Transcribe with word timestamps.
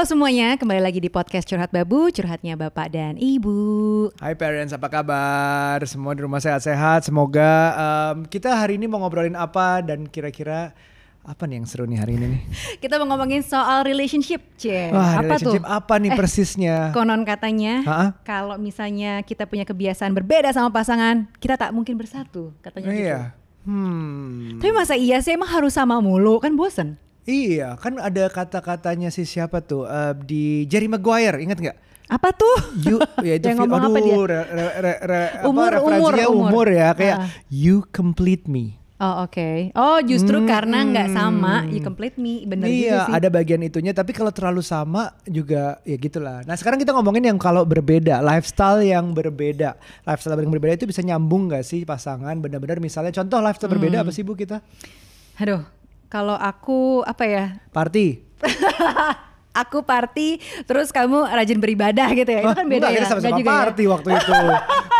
Halo 0.00 0.16
semuanya, 0.16 0.56
kembali 0.56 0.80
lagi 0.80 0.96
di 0.96 1.12
podcast 1.12 1.44
Curhat 1.44 1.76
Babu, 1.76 2.08
curhatnya 2.08 2.56
Bapak 2.56 2.88
dan 2.88 3.20
Ibu. 3.20 4.08
Hai 4.16 4.32
parents, 4.32 4.72
apa 4.72 4.88
kabar? 4.88 5.76
Semua 5.84 6.16
di 6.16 6.24
rumah 6.24 6.40
sehat-sehat. 6.40 7.04
Semoga 7.04 7.76
um, 7.76 8.24
kita 8.24 8.48
hari 8.48 8.80
ini 8.80 8.88
mau 8.88 9.04
ngobrolin 9.04 9.36
apa 9.36 9.84
dan 9.84 10.08
kira-kira 10.08 10.72
apa 11.20 11.44
nih 11.44 11.60
yang 11.60 11.66
seru 11.68 11.84
nih 11.84 12.00
hari 12.00 12.16
ini 12.16 12.32
nih? 12.32 12.42
Kita 12.80 12.96
mau 12.96 13.12
ngomongin 13.12 13.44
soal 13.44 13.84
relationship, 13.84 14.40
Cie. 14.56 14.88
Wah, 14.88 15.20
apa 15.20 15.36
relationship 15.36 15.68
tuh? 15.68 15.76
apa 15.76 15.94
nih 16.00 16.10
Eh, 16.10 16.16
persisnya? 16.16 16.76
Konon 16.96 17.20
katanya, 17.28 17.84
kalau 18.24 18.56
misalnya 18.56 19.20
kita 19.28 19.44
punya 19.44 19.68
kebiasaan 19.68 20.16
berbeda 20.16 20.48
sama 20.56 20.72
pasangan, 20.72 21.28
kita 21.44 21.60
tak 21.60 21.76
mungkin 21.76 22.00
bersatu, 22.00 22.56
katanya 22.64 22.88
gitu. 22.88 23.04
Iya. 23.04 23.20
Hmm. 23.68 24.64
Tapi 24.64 24.72
masa 24.72 24.96
iya 24.96 25.20
sih 25.20 25.36
emang 25.36 25.52
harus 25.52 25.76
sama 25.76 26.00
mulu, 26.00 26.40
kan 26.40 26.56
bosen. 26.56 26.96
Iya, 27.22 27.76
kan 27.76 27.96
ada 27.96 28.26
kata-katanya 28.26 29.08
si 29.08 29.22
siapa 29.22 29.60
tuh 29.60 29.84
eh, 29.84 30.12
di 30.18 30.44
Jerry 30.64 30.86
Maguire, 30.86 31.38
ingat 31.38 31.58
nggak? 31.58 31.76
Apa 32.08 32.32
tuh? 32.32 32.56
You, 32.80 32.96
ya 33.22 33.36
itu 33.36 33.46
Yang 33.46 33.58
ngomong 33.62 33.82
apa 33.86 33.98
dia? 33.98 34.16
re, 34.18 34.40
re, 34.42 34.66
re, 34.76 34.94
re- 35.00 35.30
apa, 35.36 35.46
Umur, 35.46 35.72
umur, 35.78 36.10
umur, 36.10 36.14
umur. 36.26 36.66
ya, 36.68 36.90
kayak 36.90 37.16
Ah. 37.18 37.28
you 37.46 37.86
complete 37.86 38.44
me. 38.44 38.74
Oh 38.96 39.24
oke. 39.24 39.72
Oh 39.72 39.96
justru 40.02 40.36
Hmm, 40.36 40.44
karena 40.44 40.84
nggak 40.84 41.08
sama, 41.08 41.64
you 41.66 41.80
complete 41.80 42.20
me, 42.20 42.44
bener 42.44 42.68
iya, 42.68 42.76
juga 42.76 43.00
sih. 43.02 43.12
ada 43.16 43.28
bagian 43.30 43.62
itunya. 43.62 43.92
Tapi 43.92 44.12
kalau 44.12 44.28
terlalu 44.28 44.60
sama 44.60 45.16
juga 45.24 45.80
ya 45.82 45.96
gitulah. 45.96 46.44
Nah 46.44 46.52
sekarang 46.52 46.76
kita 46.76 46.92
ngomongin 46.92 47.24
yang 47.26 47.38
kalau 47.38 47.64
berbeda, 47.64 48.20
lifestyle 48.20 48.82
yang 48.82 49.08
berbeda, 49.10 49.72
lifestyle 50.04 50.36
yang 50.36 50.52
berbeda 50.52 50.76
itu 50.76 50.84
bisa 50.84 51.00
nyambung 51.00 51.48
gak 51.48 51.62
sih 51.62 51.80
pasangan? 51.82 52.36
Benar-benar 52.36 52.76
misalnya 52.76 53.08
contoh 53.14 53.40
lifestyle 53.40 53.70
berbeda 53.70 53.96
Hmm. 53.96 54.04
apa 54.04 54.12
sih 54.12 54.20
bu 54.20 54.36
kita? 54.36 54.60
Aduh, 55.38 55.64
kalau 56.10 56.34
aku 56.34 57.00
apa 57.02 57.24
ya? 57.24 57.44
Party. 57.70 58.20
Aku 59.52 59.82
party, 59.82 60.38
terus 60.62 60.94
kamu 60.94 61.26
rajin 61.26 61.58
beribadah 61.58 62.06
gitu 62.14 62.30
ya? 62.30 62.38
Itu 62.40 62.54
kan 62.54 62.70
beda 62.70 62.86
Enggak, 62.86 63.02
ya? 63.02 63.08
sama-sama 63.10 63.34
juga 63.34 63.50
ya? 63.50 63.58
party 63.66 63.84
waktu 63.90 64.08
itu. 64.14 64.32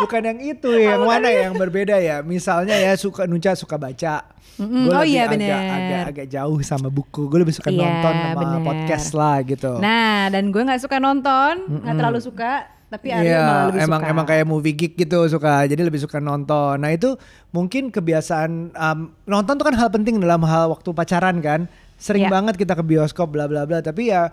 Bukan 0.02 0.22
yang 0.26 0.38
itu, 0.42 0.70
yang 0.90 1.00
mana 1.06 1.28
ya 1.30 1.40
yang 1.46 1.54
berbeda 1.54 1.96
ya? 2.02 2.16
Misalnya 2.20 2.74
ya 2.74 2.98
suka 2.98 3.30
Nunca 3.30 3.54
suka 3.54 3.78
baca. 3.78 4.26
Mm-mm. 4.58 4.90
Gue 4.90 4.92
Oh 4.92 5.00
lebih 5.00 5.14
iya, 5.14 5.22
agak, 5.22 5.32
bener. 5.38 5.54
agak 5.54 6.02
agak 6.10 6.26
jauh 6.28 6.58
sama 6.60 6.90
buku. 6.90 7.30
Gue 7.30 7.38
lebih 7.40 7.54
suka 7.54 7.70
Iya, 7.70 7.78
nonton 7.78 8.10
sama 8.12 8.34
bener. 8.42 8.60
podcast 8.66 9.08
lah 9.14 9.36
gitu. 9.40 9.72
Nah, 9.78 10.18
dan 10.28 10.44
gue 10.50 10.62
nggak 10.66 10.82
suka 10.82 10.96
nonton, 10.98 11.52
nggak 11.80 11.94
terlalu 11.94 12.18
suka, 12.18 12.52
tapi 12.90 13.06
Aryo 13.08 13.22
Iya, 13.24 13.38
malah 13.40 13.64
lebih 13.68 13.80
emang 13.80 14.00
suka. 14.00 14.10
emang 14.10 14.26
kayak 14.26 14.44
movie 14.44 14.74
geek 14.74 14.94
gitu 14.96 15.18
suka. 15.26 15.62
Jadi 15.62 15.78
lebih 15.80 15.98
suka 15.98 16.18
nonton. 16.18 16.74
Nah 16.76 16.90
itu 16.90 17.14
mungkin 17.48 17.88
kebiasaan 17.88 18.50
um, 18.70 18.98
nonton 19.24 19.54
tuh 19.54 19.64
kan 19.64 19.74
hal 19.74 19.88
penting 19.88 20.18
dalam 20.18 20.42
hal 20.42 20.68
waktu 20.68 20.90
pacaran 20.90 21.38
kan. 21.38 21.70
Sering 21.96 22.24
Iya. 22.24 22.32
banget 22.32 22.54
kita 22.56 22.72
ke 22.72 22.82
bioskop 22.82 23.30
bla 23.30 23.44
bla 23.44 23.62
bla. 23.62 23.78
Tapi 23.78 24.08
ya 24.08 24.28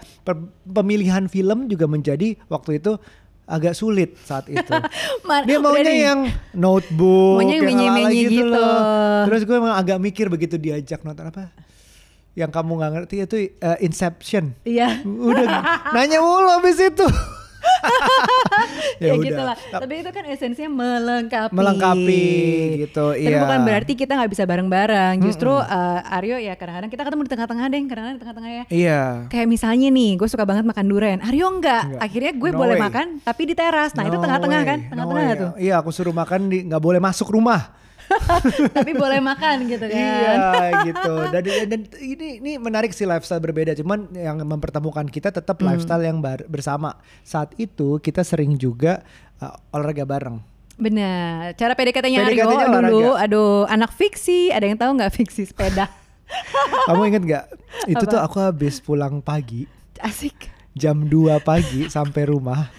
pemilihan 0.63 1.27
film 1.27 1.67
juga 1.67 1.85
menjadi 1.85 2.33
waktu 2.47 2.79
itu 2.79 2.97
agak 3.43 3.71
sulit 3.73 4.17
saat 4.19 4.47
itu. 4.47 4.73
Dia 5.47 5.55
udah 5.55 5.69
maunya 5.69 5.83
nih. 5.85 5.99
yang 6.03 6.19
notebook, 6.51 7.39
Maunya 7.39 7.59
yang 7.59 7.69
yang 7.69 7.93
menye-menye 7.93 8.23
gitu. 8.25 8.49
loh. 8.49 9.23
Terus 9.25 9.41
gue 9.43 9.55
emang 9.55 9.75
agak 9.75 9.99
mikir 9.99 10.27
begitu 10.27 10.55
diajak 10.55 10.99
nonton 11.01 11.27
apa? 11.27 11.51
Yang 12.33 12.51
kamu 12.51 12.71
nggak 12.73 12.91
ngerti 12.93 13.15
itu 13.19 13.35
uh, 13.59 13.77
Inception. 13.79 14.51
Iya. 14.61 14.99
Udah 15.03 15.45
nanya 15.91 16.19
mulu 16.19 16.49
abis 16.55 16.81
itu. 16.81 17.05
ya, 19.03 19.13
udah. 19.13 19.25
gitu 19.25 19.41
lah. 19.41 19.55
Tapi 19.57 19.93
itu 20.01 20.09
kan 20.09 20.23
esensinya 20.27 20.71
melengkapi. 20.71 21.53
Melengkapi 21.53 22.25
gitu, 22.87 23.05
Tapi 23.13 23.27
iya. 23.29 23.41
bukan 23.43 23.59
berarti 23.65 23.93
kita 23.93 24.11
nggak 24.17 24.31
bisa 24.31 24.43
bareng-bareng. 24.45 25.15
Justru 25.21 25.53
eh, 25.53 26.15
Aryo 26.17 26.37
ya 26.41 26.53
kadang-kadang 26.57 26.89
kita 26.91 27.03
ketemu 27.05 27.21
di 27.25 27.31
tengah-tengah 27.31 27.65
deh, 27.69 27.81
kadang-kadang 27.85 28.15
di 28.17 28.21
tengah-tengah 28.23 28.51
ya. 28.51 28.63
Iya. 28.69 29.01
Kayak 29.29 29.47
misalnya 29.47 29.87
nih, 29.91 30.11
gue 30.17 30.27
suka 30.27 30.43
banget 30.43 30.65
makan 30.65 30.85
durian. 30.87 31.19
Aryo 31.23 31.47
enggak. 31.49 31.83
Enggak. 31.93 32.01
Akhirnya 32.03 32.31
gue 32.35 32.49
No 32.51 32.57
boleh 32.57 32.75
way. 32.77 32.83
makan, 32.89 33.05
tapi 33.21 33.41
di 33.45 33.55
teras. 33.57 33.91
Nah 33.93 34.03
itu 34.07 34.17
No 34.17 34.23
tengah-tengah 34.23 34.61
way, 34.61 34.69
kan, 34.69 34.79
no 34.81 34.89
tengah-tengah 34.93 35.27
way. 35.29 35.41
tuh. 35.41 35.51
Iya, 35.61 35.73
aku 35.81 35.89
suruh 35.93 36.15
makan 36.15 36.49
di 36.49 36.57
nggak 36.67 36.81
boleh 36.81 36.99
masuk 37.01 37.29
rumah. 37.31 37.86
tapi 38.75 38.91
boleh 38.91 39.19
makan 39.19 39.65
gitu 39.65 39.83
kan. 39.83 39.93
iya 39.93 40.33
gitu. 40.83 41.13
Dan, 41.29 41.43
dan 41.67 41.81
ini 41.97 42.27
ini 42.37 42.51
menarik 42.55 42.91
sih 42.91 43.03
lifestyle 43.03 43.39
berbeda. 43.39 43.73
Cuman 43.73 44.09
yang 44.11 44.37
mempertemukan 44.39 45.05
kita 45.05 45.29
tetap 45.29 45.57
Hmm. 45.57 45.69
lifestyle 45.69 46.01
yang 46.01 46.17
bar- 46.17 46.45
bersama. 46.45 46.95
Saat 47.21 47.53
itu 47.55 47.97
kita 47.97 48.21
sering 48.21 48.55
juga 48.55 49.01
uh, 49.37 49.55
olahraga 49.71 50.03
bareng. 50.03 50.37
Benar. 50.75 51.53
Cara 51.53 51.73
PDKT-nya 51.73 52.21
PDKT-nya 52.21 52.37
Aryo 52.61 52.69
olahraga. 52.69 52.87
dulu, 52.87 53.11
aduh 53.13 53.65
anak 53.65 53.91
fiksi, 53.91 54.49
ada 54.49 54.63
yang 54.63 54.77
tahu 54.77 54.93
nggak 54.93 55.09
fiksi 55.11 55.43
sepeda? 55.43 55.89
Kamu 56.87 57.01
inget 57.03 57.23
nggak? 57.23 57.45
Itu 57.87 58.03
Apa? 58.03 58.11
tuh 58.11 58.19
aku 58.21 58.37
habis 58.39 58.77
pulang 58.77 59.17
pagi 59.17 59.65
Asik. 59.97 60.53
jam 60.71 61.01
2 61.01 61.09
pagi 61.41 61.87
sampai 61.87 62.27
rumah. 62.27 62.69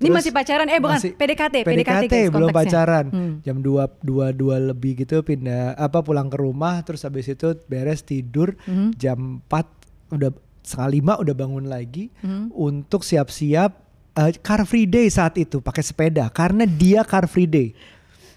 Ini 0.00 0.08
Terus 0.08 0.16
masih 0.16 0.32
pacaran? 0.32 0.64
Eh 0.64 0.80
bukan, 0.80 0.96
masih- 0.96 1.12
PDKT, 1.12 1.54
PDKT, 1.60 1.68
PDKT, 1.92 2.14
guys, 2.16 2.28
belum 2.32 2.48
pacaran. 2.50 3.06
Hmm. 3.06 3.32
Jam 3.40 3.60
2 3.60 3.84
2 4.00 4.32
2 4.32 4.56
lebih 4.66 4.92
gitu 4.96 5.20
pindah 5.20 5.76
apa 5.76 6.00
pulang 6.00 6.26
ke 6.26 6.36
rumah 6.36 6.80
terus 6.80 7.04
habis 7.04 7.28
itu 7.28 7.52
beres 7.66 8.00
tidur 8.00 8.56
Mhm. 8.62 8.96
jam 8.96 9.18
4 9.44 9.68
udah 10.10 10.32
setengah 10.58 10.90
lima 10.90 11.12
udah 11.14 11.34
bangun 11.34 11.66
lagi 11.66 12.08
Mhm. 12.18 12.48
untuk 12.50 13.00
siap-siap 13.00 13.76
eh, 14.10 14.32
car 14.38 14.64
free 14.64 14.84
day 14.84 15.06
saat 15.06 15.36
itu 15.36 15.58
pakai 15.58 15.80
sepeda 15.80 16.26
karena 16.30 16.64
dia 16.64 17.04
car 17.04 17.24
free 17.24 17.46
day. 17.46 17.76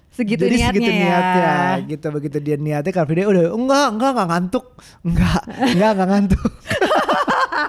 Segitu 0.10 0.46
Jadi 0.46 0.56
niatnya 0.56 0.70
segitu 0.70 0.92
ya. 0.92 1.00
niatnya 1.02 1.54
gitu 1.88 2.08
begitu 2.12 2.38
dia 2.38 2.56
niatnya 2.56 2.92
car 2.92 3.06
free 3.06 3.18
day 3.18 3.26
udah 3.26 3.50
enggak 3.50 3.88
enggak 3.90 4.10
enggak 4.12 4.28
ngantuk. 4.30 4.66
Enggak, 5.02 5.42
enggak 5.66 5.92
enggak 5.92 6.08
ngantuk. 6.08 6.52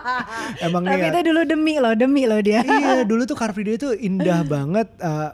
Emang 0.66 0.82
Tapi 0.84 1.06
itu 1.08 1.20
dulu 1.26 1.40
demi 1.44 1.74
loh, 1.76 1.94
demi 1.94 2.22
loh 2.24 2.40
dia. 2.40 2.60
iya 2.60 3.02
dulu 3.10 3.24
tuh 3.24 3.34
Car 3.34 3.50
Free 3.50 3.64
Day 3.64 3.76
tuh 3.76 3.92
indah 3.92 4.42
banget 4.42 4.88
eh, 4.98 5.30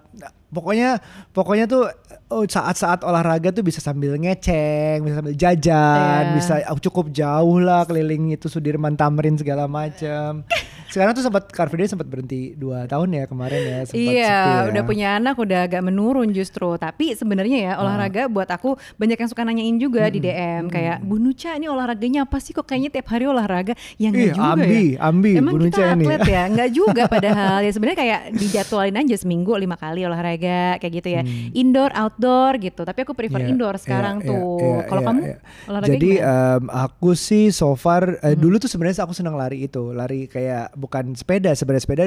pokoknya 0.51 0.99
pokoknya 1.31 1.65
tuh 1.65 1.87
oh, 2.27 2.43
saat-saat 2.43 3.03
olahraga 3.03 3.51
tuh 3.51 3.63
bisa 3.63 3.79
sambil 3.79 4.19
ngeceng 4.19 5.03
bisa 5.03 5.15
sambil 5.19 5.35
jajan 5.35 6.23
Iya. 6.27 6.35
bisa 6.35 6.55
oh, 6.69 6.79
cukup 6.79 7.11
jauh 7.11 7.59
lah 7.59 7.87
keliling 7.87 8.35
itu 8.35 8.47
Sudirman 8.47 8.95
Tamrin 8.95 9.39
segala 9.39 9.67
macam 9.67 10.43
sekarang 10.91 11.13
tuh 11.13 11.23
sempat 11.23 11.47
Car 11.49 11.67
Free 11.67 11.79
Day 11.79 11.89
sempat 11.89 12.05
berhenti 12.05 12.53
dua 12.53 12.85
tahun 12.85 13.09
ya 13.13 13.25
kemarin 13.25 13.61
ya 13.61 13.79
sempat 13.83 13.95
sepi 13.95 14.11
Iya, 14.13 14.27
ya. 14.27 14.69
udah 14.69 14.83
punya 14.83 15.09
anak 15.15 15.37
udah 15.37 15.61
agak 15.63 15.81
menurun 15.81 16.29
justru. 16.31 16.75
Tapi 16.75 17.15
sebenarnya 17.15 17.59
ya 17.61 17.73
Ah. 17.73 17.81
olahraga 17.81 18.27
buat 18.27 18.47
aku 18.47 18.75
banyak 18.97 19.17
yang 19.17 19.27
suka 19.27 19.43
nanyain 19.43 19.77
juga 19.77 20.07
di 20.07 20.19
DM 20.19 20.67
kayak 20.67 21.01
Bu 21.01 21.17
Nuca 21.17 21.55
ini 21.55 21.67
olahraganya 21.67 22.25
apa 22.25 22.37
sih 22.37 22.51
kok 22.51 22.65
kayaknya 22.65 22.91
tiap 22.91 23.09
hari 23.09 23.25
olahraga? 23.25 23.73
Ya 23.97 24.11
enggak 24.11 24.27
Ih, 24.27 24.35
juga 24.35 24.51
ambi, 24.53 24.85
ya. 24.91 24.99
ambi, 25.01 25.33
Emang 25.33 25.55
Bu 25.55 25.65
kita 25.65 25.83
ini. 25.89 26.05
atlet 26.05 26.21
ya? 26.27 26.43
Enggak 26.45 26.71
juga 26.71 27.03
padahal 27.15 27.59
ya 27.61 27.71
sebenarnya 27.71 27.99
kayak 27.99 28.21
dijadwalin 28.35 28.97
aja 28.97 29.17
seminggu 29.17 29.53
lima 29.55 29.75
kali 29.75 30.03
olahraga 30.03 30.77
kayak 30.77 30.93
gitu 30.95 31.09
ya. 31.11 31.23
Indoor, 31.53 31.95
outdoor 31.95 32.59
gitu. 32.59 32.83
Tapi 32.83 32.99
aku 33.01 33.13
prefer 33.13 33.39
Hmm. 33.41 33.47
Iya, 33.47 33.53
indoor 33.53 33.77
sekarang 33.77 34.17
iya, 34.19 34.27
tuh. 34.27 34.59
iya, 34.59 34.79
Kalau 34.85 35.01
iya, 35.01 35.09
kamu 35.09 35.21
iya. 35.23 35.37
olahraga 35.65 35.91
Jadi 35.91 36.11
gimana? 36.11 36.27
Hmm. 36.27 36.57
em, 36.59 36.65
aku 36.69 37.11
sih 37.13 37.45
so 37.51 37.73
far 37.73 38.03
eh, 38.19 38.35
dulu 38.35 38.57
tuh 38.57 38.67
sebenarnya 38.67 39.01
aku 39.01 39.13
senang 39.13 39.33
lari 39.33 39.63
itu, 39.63 39.91
lari 39.91 40.27
kayak 40.27 40.77
bukan 40.81 41.13
sepeda, 41.13 41.53
sebenarnya 41.53 41.85
sepeda 41.85 42.05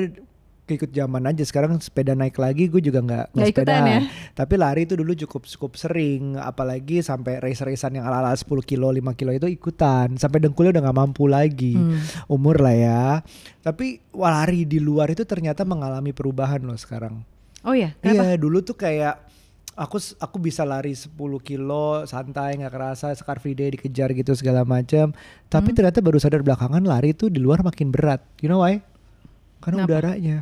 ikut 0.63 0.95
zaman 0.95 1.23
aja. 1.27 1.43
Sekarang 1.43 1.75
sepeda 1.77 2.15
naik 2.15 2.39
lagi 2.39 2.71
gue 2.71 2.79
juga 2.79 3.03
nggak 3.03 3.25
nggak 3.35 3.47
sepeda. 3.51 3.73
ya? 3.83 3.99
tapi 4.31 4.53
lari 4.55 4.87
itu 4.87 4.95
dulu 4.95 5.11
cukup 5.27 5.43
cukup 5.43 5.71
sering. 5.75 6.39
Apalagi 6.39 7.03
sampai 7.03 7.43
race-racean 7.43 7.99
yang 7.99 8.07
ala-ala 8.07 8.31
10 8.31 8.47
kilo 8.63 8.87
5 8.87 9.19
kilo 9.19 9.31
itu 9.35 9.47
ikutan. 9.51 10.15
Sampai 10.15 10.39
dengkulnya 10.39 10.79
udah 10.79 10.83
nggak 10.89 10.97
mampu 10.97 11.27
lagi. 11.27 11.75
Hmm. 11.75 11.99
umur 12.31 12.63
lah 12.63 12.75
ya. 12.75 13.03
Tapi 13.61 13.99
lari 14.15 14.63
di 14.63 14.79
luar 14.79 15.11
itu 15.11 15.27
ternyata 15.27 15.67
mengalami 15.67 16.15
perubahan 16.15 16.63
loh 16.63 16.79
sekarang. 16.79 17.21
Oh 17.63 17.71
ya, 17.71 17.95
kenapa? 18.03 18.27
Iya 18.27 18.35
dulu 18.35 18.59
tuh 18.59 18.75
kayak 18.75 19.23
aku 19.75 19.97
aku 20.17 20.37
bisa 20.37 20.61
lari 20.61 20.91
10 20.91 21.11
kilo 21.39 22.03
santai 22.03 22.55
nggak 22.55 22.69
kerasa 22.69 23.11
Car 23.15 23.37
Free 23.37 23.53
Day 23.53 23.71
dikejar 23.71 24.11
gitu 24.11 24.33
segala 24.33 24.61
macam. 24.63 25.11
Tapi 25.45 25.69
Hmm. 25.69 25.75
ternyata 25.75 25.99
baru 25.99 26.17
sadar 26.17 26.41
belakangan 26.41 26.81
lari 26.81 27.11
tuh 27.11 27.27
di 27.27 27.37
luar 27.37 27.61
makin 27.61 27.89
berat. 27.89 28.21
You 28.37 28.47
know 28.47 28.59
why? 28.59 28.81
Karena 29.59 29.81
Kenapa? 29.81 29.89
udaranya. 29.91 30.37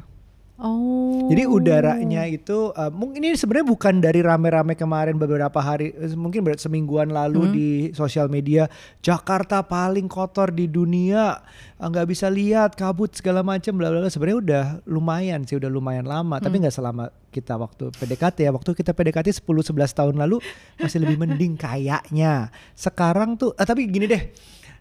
Oh. 0.58 1.26
Jadi 1.26 1.44
udaranya 1.44 2.22
itu 2.28 2.70
uh, 2.70 2.88
mungkin 2.88 3.18
ini 3.20 3.34
sebenarnya 3.34 3.66
bukan 3.66 3.98
dari 3.98 4.22
rame-rame 4.22 4.76
kemarin 4.76 5.18
beberapa 5.18 5.58
hari 5.58 5.90
eh, 5.92 6.14
mungkin 6.14 6.46
ber- 6.46 6.56
semingguan 6.56 7.10
lalu 7.10 7.42
Hmm. 7.42 7.52
di 7.52 7.70
sosial 7.92 8.30
media 8.30 8.70
Jakarta 9.02 9.66
paling 9.66 10.06
kotor 10.06 10.50
di 10.50 10.68
dunia 10.68 11.42
eh, 11.76 11.88
nggak 11.88 12.06
bisa 12.06 12.30
lihat 12.30 12.76
kabut 12.76 13.10
segala 13.12 13.42
macam 13.42 13.74
bla 13.74 13.90
bla 13.90 14.00
bla. 14.00 14.08
sebenarnya 14.08 14.38
udah 14.40 14.66
lumayan 14.86 15.42
sih 15.44 15.58
udah 15.58 15.66
lumayan 15.68 16.06
lama 16.06 16.38
tapi 16.38 16.56
Hmm. 16.56 16.62
nggak 16.62 16.76
selama 16.76 17.10
kita 17.32 17.56
waktu 17.56 17.90
PDKT 17.90 18.38
ya 18.44 18.52
waktu 18.52 18.76
kita 18.76 18.92
PDKT 18.92 19.40
10 19.40 19.48
11 19.48 19.72
tahun 19.96 20.16
lalu 20.20 20.44
masih 20.76 21.00
lebih 21.00 21.18
mending 21.18 21.56
kayaknya 21.56 22.52
sekarang 22.76 23.40
tuh 23.40 23.56
eh, 23.56 23.64
tapi 23.64 23.88
gini 23.88 24.06
deh 24.06 24.24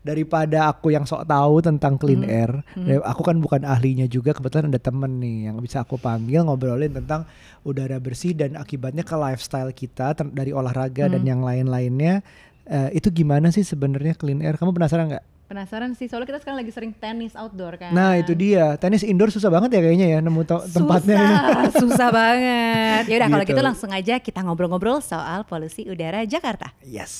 daripada 0.01 0.73
aku 0.73 0.91
yang 0.91 1.05
sok 1.05 1.29
tahu 1.29 1.61
tentang 1.61 2.01
clean 2.01 2.25
Hmm. 2.25 2.33
air. 2.33 2.51
Dan 2.73 3.05
Aku 3.05 3.21
kan 3.21 3.37
bukan 3.37 3.69
ahlinya 3.69 4.09
juga, 4.09 4.33
kebetulan 4.33 4.73
ada 4.73 4.81
temen 4.81 5.21
nih 5.21 5.53
yang 5.53 5.61
bisa 5.61 5.85
aku 5.85 6.01
panggil 6.01 6.41
ngobrolin 6.41 6.89
tentang 6.89 7.29
udara 7.63 8.01
bersih 8.01 8.33
dan 8.33 8.57
akibatnya 8.57 9.05
ke 9.05 9.13
lifestyle 9.13 9.69
kita 9.71 10.17
dari 10.33 10.57
olahraga 10.57 11.05
dan 11.07 11.21
Hmm. 11.21 11.29
yang 11.29 11.41
lain-lainnya. 11.45 12.25
Eh, 12.65 12.97
itu 12.97 13.13
gimana 13.13 13.53
sih 13.53 13.61
sebenarnya 13.61 14.17
clean 14.17 14.41
air? 14.41 14.57
Kamu 14.57 14.73
penasaran 14.73 15.13
nggak? 15.13 15.25
Penasaran 15.51 15.99
sih, 15.99 16.07
soalnya 16.07 16.31
kita 16.31 16.47
sekarang 16.47 16.63
lagi 16.63 16.71
sering 16.71 16.95
tenis 16.95 17.35
outdoor 17.35 17.75
kan. 17.75 17.91
Nah 17.91 18.15
itu 18.15 18.39
dia, 18.39 18.79
tenis 18.79 19.03
indoor 19.03 19.35
susah 19.35 19.51
banget 19.51 19.75
ya 19.75 19.81
kayaknya 19.83 20.07
ya 20.07 20.19
nemu 20.23 20.47
tempatnya. 20.47 21.19
Susah, 21.19 21.75
susah 21.83 22.09
banget. 22.15 23.11
Ya 23.11 23.19
udah 23.19 23.29
kalau 23.35 23.43
Gitu. 23.43 23.59
gitu 23.59 23.63
langsung 23.67 23.91
aja 23.91 24.23
kita 24.23 24.47
ngobrol-ngobrol 24.47 25.03
soal 25.03 25.43
polusi 25.43 25.91
udara 25.91 26.23
Jakarta. 26.23 26.71
Yes. 26.87 27.11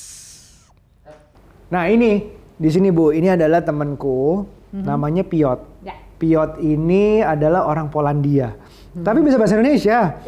Nah 1.75 1.91
ini 1.91 2.31
di 2.55 2.71
sini 2.71 2.95
Bu, 2.95 3.11
ini 3.11 3.35
adalah 3.35 3.67
temanku, 3.67 4.47
namanya 4.71 5.27
Piot. 5.27 5.83
Ya. 5.83 5.99
Piot 6.15 6.63
ini 6.63 7.27
adalah 7.27 7.67
orang 7.67 7.91
Polandia, 7.91 8.55
tapi 8.91 9.23
bisa 9.23 9.39
bahasa 9.39 9.55
Indonesia. 9.55 10.19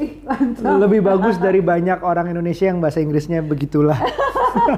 Lebih 0.62 1.02
bagus 1.02 1.34
dari 1.42 1.58
banyak 1.58 1.98
orang 2.06 2.30
Indonesia 2.30 2.70
yang 2.70 2.78
bahasa 2.78 3.02
Inggrisnya 3.02 3.42
begitulah. 3.42 3.98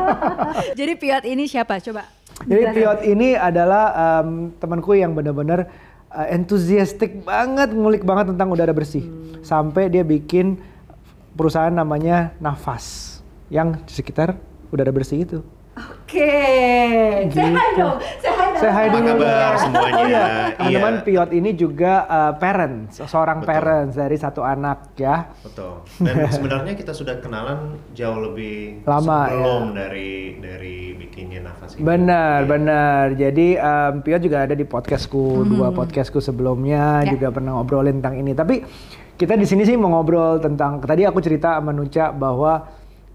Jadi 0.79 0.93
Piot 0.97 1.25
ini 1.29 1.45
siapa? 1.45 1.77
Coba. 1.85 2.09
Jadi 2.49 2.65
Piot 2.73 3.01
ini 3.05 3.37
adalah 3.37 3.85
em, 4.25 4.57
temanku 4.57 4.97
yang 4.97 5.13
benar-benar 5.13 5.69
uh, 6.09 6.27
enthusiastic 6.33 7.21
banget, 7.29 7.77
ngulik 7.77 8.09
banget 8.09 8.33
tentang 8.33 8.49
udara 8.49 8.73
bersih. 8.73 9.05
Sampai 9.45 9.93
dia 9.93 10.01
bikin 10.01 10.57
perusahaan 11.37 11.75
namanya 11.75 12.33
Nafas 12.41 13.21
yang 13.53 13.85
di 13.85 13.93
sekitar 13.93 14.39
udara 14.73 14.89
bersih 14.95 15.29
itu. 15.29 15.39
Oke. 15.75 16.31
Say 17.29 17.51
hi 17.51 17.69
dong. 17.75 17.97
Say 18.23 18.31
hi 18.31 18.47
dong. 18.47 18.61
Saya 18.63 18.71
hai 18.71 18.87
Apa 18.87 18.99
kabar 19.03 19.53
semuanya? 19.59 19.99
Oh 19.99 20.07
iya, 20.07 20.25
teman-teman 20.55 20.95
Iya. 20.95 21.03
Piot 21.03 21.31
ini 21.35 21.51
juga 21.53 21.93
uh, 22.07 22.33
parents, 22.39 23.03
seorang 23.03 23.43
Betul. 23.43 23.51
parents 23.51 23.95
dari 23.99 24.15
satu 24.15 24.41
anak 24.41 24.95
ya. 24.95 25.35
Betul. 25.43 25.83
Dan 25.99 26.15
sebenarnya 26.39 26.73
kita 26.73 26.95
sudah 26.95 27.19
kenalan 27.19 27.75
jauh 27.91 28.21
lebih 28.23 28.87
Lama, 28.87 29.27
sebelum 29.27 29.75
dari 29.75 30.39
dari 30.39 30.77
bikinnya 30.95 31.43
nafas 31.43 31.75
ini. 31.75 31.83
Benar, 31.83 32.39
benar. 32.47 33.05
Jadi 33.13 33.59
um, 33.59 33.93
Piot 34.01 34.23
juga 34.23 34.47
ada 34.47 34.55
di 34.55 34.63
podcastku, 34.63 35.43
dua 35.45 35.75
podcastku 35.75 36.23
sebelumnya 36.23 37.03
Ya. 37.03 37.11
juga 37.11 37.35
pernah 37.35 37.59
ngobrolin 37.59 37.99
tentang 37.99 38.23
ini. 38.23 38.31
Tapi 38.33 38.63
kita 39.15 39.35
di 39.35 39.47
sini 39.47 39.67
sih 39.67 39.75
mau 39.75 39.91
ngobrol 39.91 40.39
tentang 40.39 40.79
tadi 40.79 41.03
aku 41.03 41.19
cerita 41.19 41.59
sama 41.59 41.71
Nuca 41.71 42.11
bahwa 42.11 42.67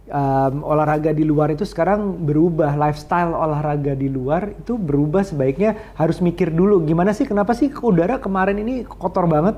um, 0.09 0.65
olahraga 0.65 1.13
di 1.13 1.23
luar 1.23 1.53
itu 1.53 1.63
sekarang 1.63 2.25
berubah, 2.25 2.75
lifestyle 2.75 3.31
olahraga 3.31 3.93
di 3.95 4.09
luar 4.09 4.51
itu 4.57 4.75
berubah 4.75 5.23
sebaiknya 5.23 5.77
harus 5.95 6.19
mikir 6.19 6.51
dulu 6.51 6.81
gimana 6.83 7.13
sih 7.15 7.29
kenapa 7.29 7.55
sih 7.55 7.69
udara 7.69 8.19
kemarin 8.19 8.59
ini 8.59 8.83
kotor 8.83 9.29
banget? 9.29 9.55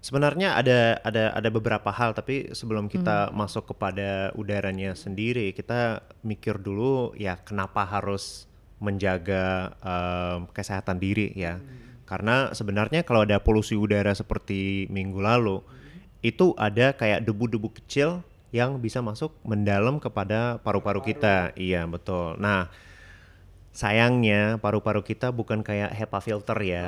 Sebenarnya 0.00 0.54
ada 0.54 1.02
ada 1.02 1.34
ada 1.34 1.48
beberapa 1.50 1.90
hal 1.90 2.14
tapi 2.14 2.54
sebelum 2.54 2.86
kita 2.86 3.34
masuk 3.34 3.74
kepada 3.74 4.30
udaranya 4.38 4.94
sendiri 4.94 5.50
kita 5.50 6.04
mikir 6.22 6.62
dulu 6.62 7.10
ya 7.18 7.34
kenapa 7.42 7.82
harus 7.82 8.46
menjaga 8.78 9.74
em, 9.82 10.46
kesehatan 10.52 11.00
diri 11.00 11.32
ya. 11.34 11.58
Karena 12.06 12.54
sebenarnya 12.54 13.02
kalau 13.02 13.26
ada 13.26 13.42
polusi 13.42 13.74
udara 13.74 14.14
seperti 14.14 14.86
minggu 14.94 15.18
lalu 15.18 15.58
itu 16.22 16.54
ada 16.54 16.94
kayak 16.94 17.26
debu-debu 17.26 17.74
kecil 17.82 18.22
yang 18.54 18.78
bisa 18.78 19.02
masuk 19.02 19.34
mendalam 19.42 19.98
kepada 19.98 20.62
paru-paru 20.62 21.02
kita. 21.02 21.52
Iya, 21.58 21.84
betul. 21.86 22.38
Nah, 22.38 22.70
sayangnya 23.76 24.56
paru-paru 24.56 25.04
kita 25.04 25.28
bukan 25.28 25.60
kayak 25.60 25.92
HEPA 25.92 26.18
filter 26.24 26.58
ya 26.64 26.84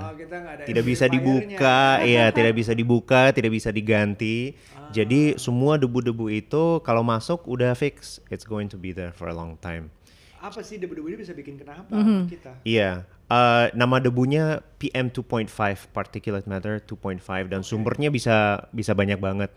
tidak 0.64 0.84
bisa 0.88 1.04
dibuka, 1.04 2.00
ya 2.00 2.30
tidak 2.36 2.56
bisa 2.56 2.72
dibuka, 2.72 3.28
tidak 3.36 3.52
bisa 3.52 3.68
diganti. 3.68 4.56
Jadi 4.88 5.36
semua 5.36 5.76
debu-debu 5.76 6.32
itu 6.32 6.80
kalau 6.80 7.04
masuk 7.04 7.44
udah 7.44 7.76
fix, 7.76 8.24
it's 8.32 8.48
going 8.48 8.72
to 8.72 8.80
be 8.80 8.96
there 8.96 9.12
for 9.12 9.28
a 9.28 9.36
long 9.36 9.60
time. 9.60 9.92
Apa 10.40 10.64
sih 10.64 10.80
debu-debu 10.80 11.12
ini 11.12 11.18
bisa 11.20 11.36
bikin 11.36 11.60
kenapa 11.60 11.92
kita? 12.24 12.56
Iya, 12.64 13.04
eh, 13.28 13.66
nama 13.76 14.00
debunya 14.00 14.64
PM 14.80 15.12
2.5 15.12 15.92
particulate 15.92 16.48
matter 16.48 16.80
2.5 16.80 17.52
dan 17.52 17.60
sumbernya 17.60 18.08
bisa 18.08 18.64
bisa 18.72 18.96
banyak 18.96 19.20
banget. 19.20 19.52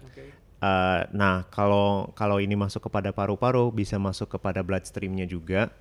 Eh, 0.62 1.02
nah 1.18 1.42
kalau 1.50 2.14
kalau 2.14 2.38
ini 2.38 2.54
masuk 2.54 2.86
kepada 2.86 3.10
paru-paru 3.10 3.74
bisa 3.74 3.98
masuk 3.98 4.38
kepada 4.38 4.62
bloodstreamnya 4.62 5.26
juga. 5.26 5.74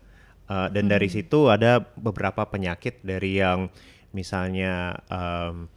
Eh, 0.49 0.69
dan 0.73 0.89
dari 0.89 1.09
situ 1.13 1.53
ada 1.53 1.85
beberapa 2.01 2.49
penyakit 2.49 3.05
dari 3.05 3.39
yang 3.45 3.69
misalnya 4.17 4.97
em, 5.13 5.69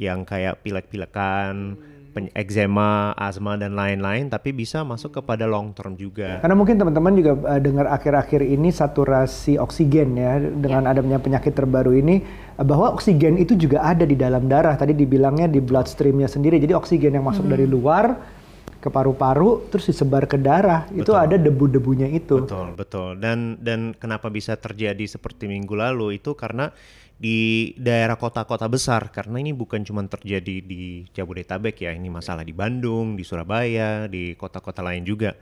yang 0.00 0.24
kayak 0.24 0.64
pilek-pilekan, 0.64 1.76
pen- 1.76 2.01
eczema, 2.36 3.16
asma 3.16 3.56
dan 3.56 3.72
lain-lain, 3.72 4.28
tapi 4.28 4.52
bisa 4.52 4.84
masuk 4.84 5.20
kepada 5.22 5.48
long 5.48 5.72
term 5.72 5.96
juga. 5.96 6.40
Karena 6.44 6.56
mungkin 6.56 6.76
teman-teman 6.76 7.12
juga 7.16 7.32
uh, 7.48 7.60
dengar 7.60 7.88
akhir-akhir 7.88 8.44
ini 8.44 8.68
saturasi 8.68 9.56
oksigen 9.56 10.16
ya 10.16 10.36
dengan 10.40 10.88
adanya 10.88 11.16
penyakit 11.16 11.56
terbaru 11.56 11.96
ini 11.96 12.20
uh, 12.58 12.64
bahwa 12.64 12.92
oksigen 12.92 13.40
itu 13.40 13.56
juga 13.56 13.80
ada 13.80 14.04
di 14.04 14.16
dalam 14.18 14.44
darah. 14.50 14.76
Tadi 14.76 14.92
dibilangnya 14.92 15.48
di 15.48 15.64
bloodstreamnya 15.64 16.28
sendiri. 16.28 16.60
Jadi 16.60 16.76
oksigen 16.76 17.16
yang 17.16 17.24
masuk 17.24 17.48
dari 17.48 17.64
luar 17.64 18.40
ke 18.82 18.90
paru-paru 18.90 19.70
terus 19.70 19.86
disebar 19.86 20.26
ke 20.26 20.34
darah 20.34 20.90
itu 20.90 21.14
Betul. 21.14 21.22
ada 21.22 21.36
debu-debunya 21.38 22.10
itu. 22.10 22.42
Betul, 22.42 22.74
betul. 22.74 23.14
Dan 23.14 23.62
dan 23.62 23.94
kenapa 23.94 24.26
bisa 24.26 24.58
terjadi 24.58 25.06
seperti 25.06 25.46
minggu 25.46 25.78
lalu 25.78 26.18
itu 26.18 26.34
karena 26.34 26.74
di 27.22 27.70
daerah 27.78 28.18
kota-kota 28.18 28.66
besar 28.66 29.14
karena 29.14 29.38
ini 29.38 29.54
bukan 29.54 29.86
cuma 29.86 30.02
terjadi 30.02 30.58
di 30.58 31.06
Jabodetabek 31.14 31.86
ya, 31.86 31.94
ini 31.94 32.10
masalah 32.10 32.42
di 32.42 32.50
Bandung, 32.50 33.14
di 33.14 33.22
Surabaya, 33.22 34.10
di 34.10 34.34
kota-kota 34.34 34.82
lain 34.82 35.06
juga. 35.06 35.38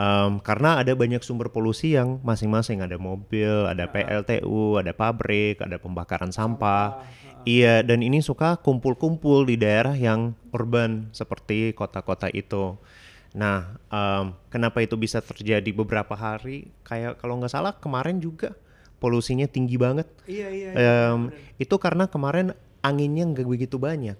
Em, 0.00 0.40
karena 0.40 0.80
ada 0.80 0.96
banyak 0.96 1.20
sumber 1.20 1.52
polusi 1.52 2.00
yang 2.00 2.16
masing-masing 2.24 2.80
ada 2.80 2.96
mobil, 2.96 3.68
ada 3.68 3.84
PLTU, 3.92 4.80
ada 4.80 4.96
pabrik, 4.96 5.60
ada 5.60 5.76
pembakaran 5.76 6.32
sampah. 6.32 7.04
Iya, 7.44 7.84
dan 7.84 8.00
ini 8.00 8.24
suka 8.24 8.56
kumpul-kumpul 8.64 9.44
di 9.44 9.60
daerah 9.60 9.92
yang 9.92 10.32
urban 10.48 11.12
seperti 11.12 11.76
kota-kota 11.76 12.32
itu. 12.32 12.80
Nah, 13.36 13.76
em, 13.92 14.32
kenapa 14.48 14.80
itu 14.80 14.96
bisa 14.96 15.20
terjadi 15.20 15.76
beberapa 15.76 16.16
hari? 16.16 16.72
Kayak 16.88 17.20
kalau 17.20 17.36
nggak 17.36 17.52
salah 17.52 17.76
kemarin 17.76 18.16
juga 18.16 18.56
polusinya 19.02 19.50
tinggi 19.50 19.74
banget. 19.74 20.06
Iya 20.30 20.48
iya. 20.54 20.70
Em, 20.78 21.34
itu 21.58 21.74
karena 21.82 22.06
kemarin 22.06 22.54
anginnya 22.86 23.26
nggak 23.26 23.48
begitu 23.50 23.82
banyak. 23.82 24.14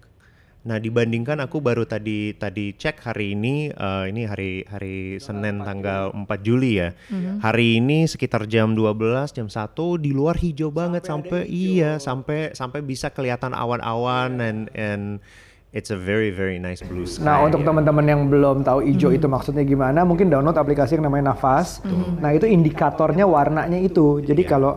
Nah, 0.62 0.78
dibandingkan 0.78 1.42
aku 1.42 1.58
baru 1.58 1.82
tadi 1.82 2.38
tadi 2.38 2.70
cek 2.70 3.02
hari 3.02 3.34
ini, 3.34 3.74
eh, 3.74 4.04
ini 4.14 4.22
hari 4.30 4.62
hari 4.62 5.18
Senin 5.18 5.58
tanggal 5.58 6.14
4 6.14 6.38
Juli 6.46 6.78
ya. 6.78 6.94
Hari 7.42 7.82
ini 7.82 8.06
sekitar 8.06 8.46
jam 8.46 8.78
12, 8.78 9.34
jam 9.34 9.50
1 9.50 9.98
di 9.98 10.14
luar 10.14 10.38
hijau 10.38 10.70
banget 10.70 11.02
sampai, 11.02 11.50
iya 11.50 11.98
sampai 11.98 12.54
sampai 12.54 12.78
bisa 12.86 13.10
kelihatan 13.10 13.58
awan-awan 13.58 14.38
and 14.38 14.60
and 14.78 15.18
it's 15.72 15.88
a 15.88 15.98
very 15.98 16.28
very 16.28 16.60
nice 16.60 16.84
blue 16.84 17.08
sky. 17.08 17.24
Nah, 17.24 17.42
untuk 17.42 17.64
teman-teman 17.64 18.04
yang 18.04 18.20
belum 18.28 18.62
tahu 18.62 18.84
hijau 18.84 19.10
itu 19.10 19.24
maksudnya 19.26 19.64
gimana, 19.64 20.04
mungkin 20.04 20.28
download 20.28 20.56
aplikasi 20.56 21.00
yang 21.00 21.08
namanya 21.08 21.32
Nafas. 21.32 21.80
Nah, 22.20 22.30
itu 22.36 22.44
indikatornya 22.44 23.24
warnanya 23.24 23.80
itu. 23.80 24.20
Jadi 24.20 24.44
Iya. 24.44 24.50
kalau 24.52 24.72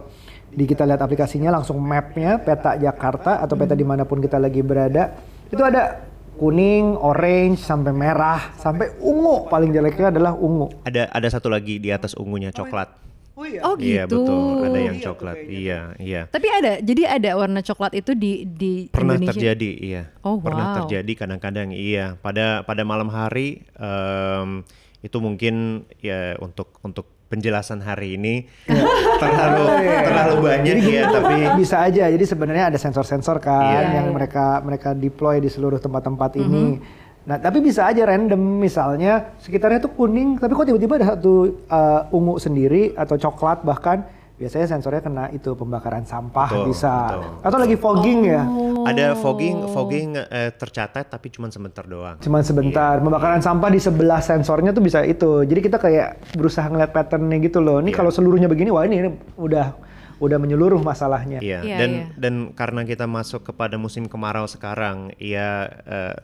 di 0.56 0.64
kita 0.64 0.88
lihat 0.88 1.04
aplikasinya 1.04 1.52
langsung 1.52 1.84
mapnya 1.84 2.40
peta 2.40 2.80
Jakarta 2.80 3.44
atau 3.44 3.60
peta 3.60 3.76
di 3.76 3.84
mana 3.84 4.08
pun 4.08 4.24
kita 4.24 4.40
lagi 4.40 4.64
berada, 4.64 5.12
itu 5.52 5.60
ada 5.60 6.00
kuning, 6.40 6.96
orange, 6.96 7.60
sampai 7.60 7.92
merah, 7.92 8.56
sampai 8.56 8.96
ungu. 9.04 9.52
Paling 9.52 9.76
jeleknya 9.76 10.16
adalah 10.16 10.32
ungu. 10.32 10.72
Ada 10.88 11.12
ada 11.12 11.28
satu 11.28 11.52
lagi 11.52 11.80
di 11.80 11.92
atas 11.92 12.16
ungunya 12.16 12.56
coklat. 12.56 12.88
Oh 13.36 13.44
iya. 13.44 13.60
Oh 13.68 13.76
gitu. 13.76 13.84
Iya 13.92 14.04
betul, 14.08 14.64
ada 14.64 14.80
yang 14.80 14.96
Iya 14.96 15.04
tuh 15.04 15.08
coklat. 15.12 15.38
Iya, 15.44 15.80
iya. 16.00 16.22
Tapi 16.32 16.48
ada, 16.48 16.72
jadi 16.80 17.02
ada 17.20 17.30
warna 17.36 17.60
coklat 17.60 17.92
itu 17.94 18.16
di 18.16 18.48
di 18.48 18.88
Pernah 18.88 19.20
Indonesia. 19.20 19.36
terjadi, 19.36 19.72
iya. 19.76 20.04
Oh, 20.24 20.40
Pernah 20.40 20.66
wow. 20.72 20.76
terjadi 20.80 21.12
kadang-kadang, 21.20 21.76
iya. 21.76 22.16
Pada 22.16 22.64
pada 22.64 22.88
malam 22.88 23.12
hari 23.12 23.68
em, 23.76 24.64
itu 25.04 25.18
mungkin 25.20 25.84
ya 26.00 26.40
untuk 26.40 26.80
untuk 26.80 27.12
penjelasan 27.28 27.84
hari 27.84 28.16
ini 28.16 28.48
terlalu 29.22 29.66
terlalu 29.84 30.36
banyak 30.40 30.78
ya, 30.80 31.04
tapi 31.12 31.36
bisa 31.60 31.84
aja. 31.84 32.08
Jadi 32.08 32.24
sebenarnya 32.24 32.72
ada 32.72 32.80
sensor-sensor 32.80 33.44
kan 33.44 33.92
Iya. 33.92 34.00
yang 34.00 34.08
Iya. 34.10 34.16
mereka 34.16 34.46
mereka 34.64 34.90
deploy 34.96 35.44
di 35.44 35.52
seluruh 35.52 35.78
tempat-tempat 35.78 36.40
ini. 36.40 36.80
Nah, 37.26 37.42
tapi 37.42 37.58
bisa 37.58 37.90
aja 37.90 38.06
random 38.06 38.38
misalnya 38.38 39.34
sekitarnya 39.42 39.82
tuh 39.82 39.92
kuning, 39.92 40.38
tapi 40.38 40.54
kok 40.54 40.70
tiba-tiba 40.70 41.02
ada 41.02 41.18
satu 41.18 41.34
uh, 41.66 42.14
ungu 42.14 42.38
sendiri 42.38 42.94
atau 42.94 43.18
coklat 43.18 43.66
bahkan 43.66 44.06
biasanya 44.36 44.68
sensornya 44.68 45.00
kena 45.00 45.32
itu 45.32 45.56
pembakaran 45.56 46.04
sampah 46.04 46.52
Betul, 46.52 46.66
bisa. 46.70 46.94
betul, 47.08 47.24
Atau 47.40 47.58
lagi 47.58 47.76
fogging 47.80 48.20
ya. 48.28 48.44
ada 48.84 49.16
fogging 49.16 49.58
fogging 49.72 50.20
eh, 50.20 50.52
tercatat 50.52 51.08
tapi 51.08 51.32
cuma 51.32 51.48
sebentar 51.48 51.82
doang. 51.82 52.20
Cuman 52.20 52.44
sebentar, 52.44 53.00
pembakaran 53.00 53.40
sampah 53.40 53.72
di 53.72 53.80
sebelah 53.80 54.20
sensornya 54.20 54.70
tuh 54.70 54.84
bisa 54.84 55.02
itu. 55.02 55.42
Jadi 55.42 55.60
kita 55.64 55.80
kayak 55.80 56.36
berusaha 56.36 56.68
ngeliat 56.68 56.92
patternnya 56.92 57.40
gitu 57.42 57.64
loh. 57.64 57.80
Ini 57.80 57.90
Iya. 57.90 57.98
kalau 57.98 58.12
seluruhnya 58.12 58.46
begini, 58.46 58.70
wah 58.70 58.84
ini, 58.84 58.96
ini 59.02 59.10
udah 59.40 59.72
udah 60.16 60.38
menyeluruh 60.38 60.80
masalahnya. 60.80 61.40
Iya, 61.40 61.64
Iya, 61.64 61.78
dan 61.80 61.90
iya. 61.90 62.06
dan 62.20 62.34
karena 62.52 62.84
kita 62.84 63.08
masuk 63.08 63.40
kepada 63.42 63.80
musim 63.80 64.06
kemarau 64.06 64.46
sekarang, 64.46 65.16
ya 65.16 65.64
eh, 65.88 66.16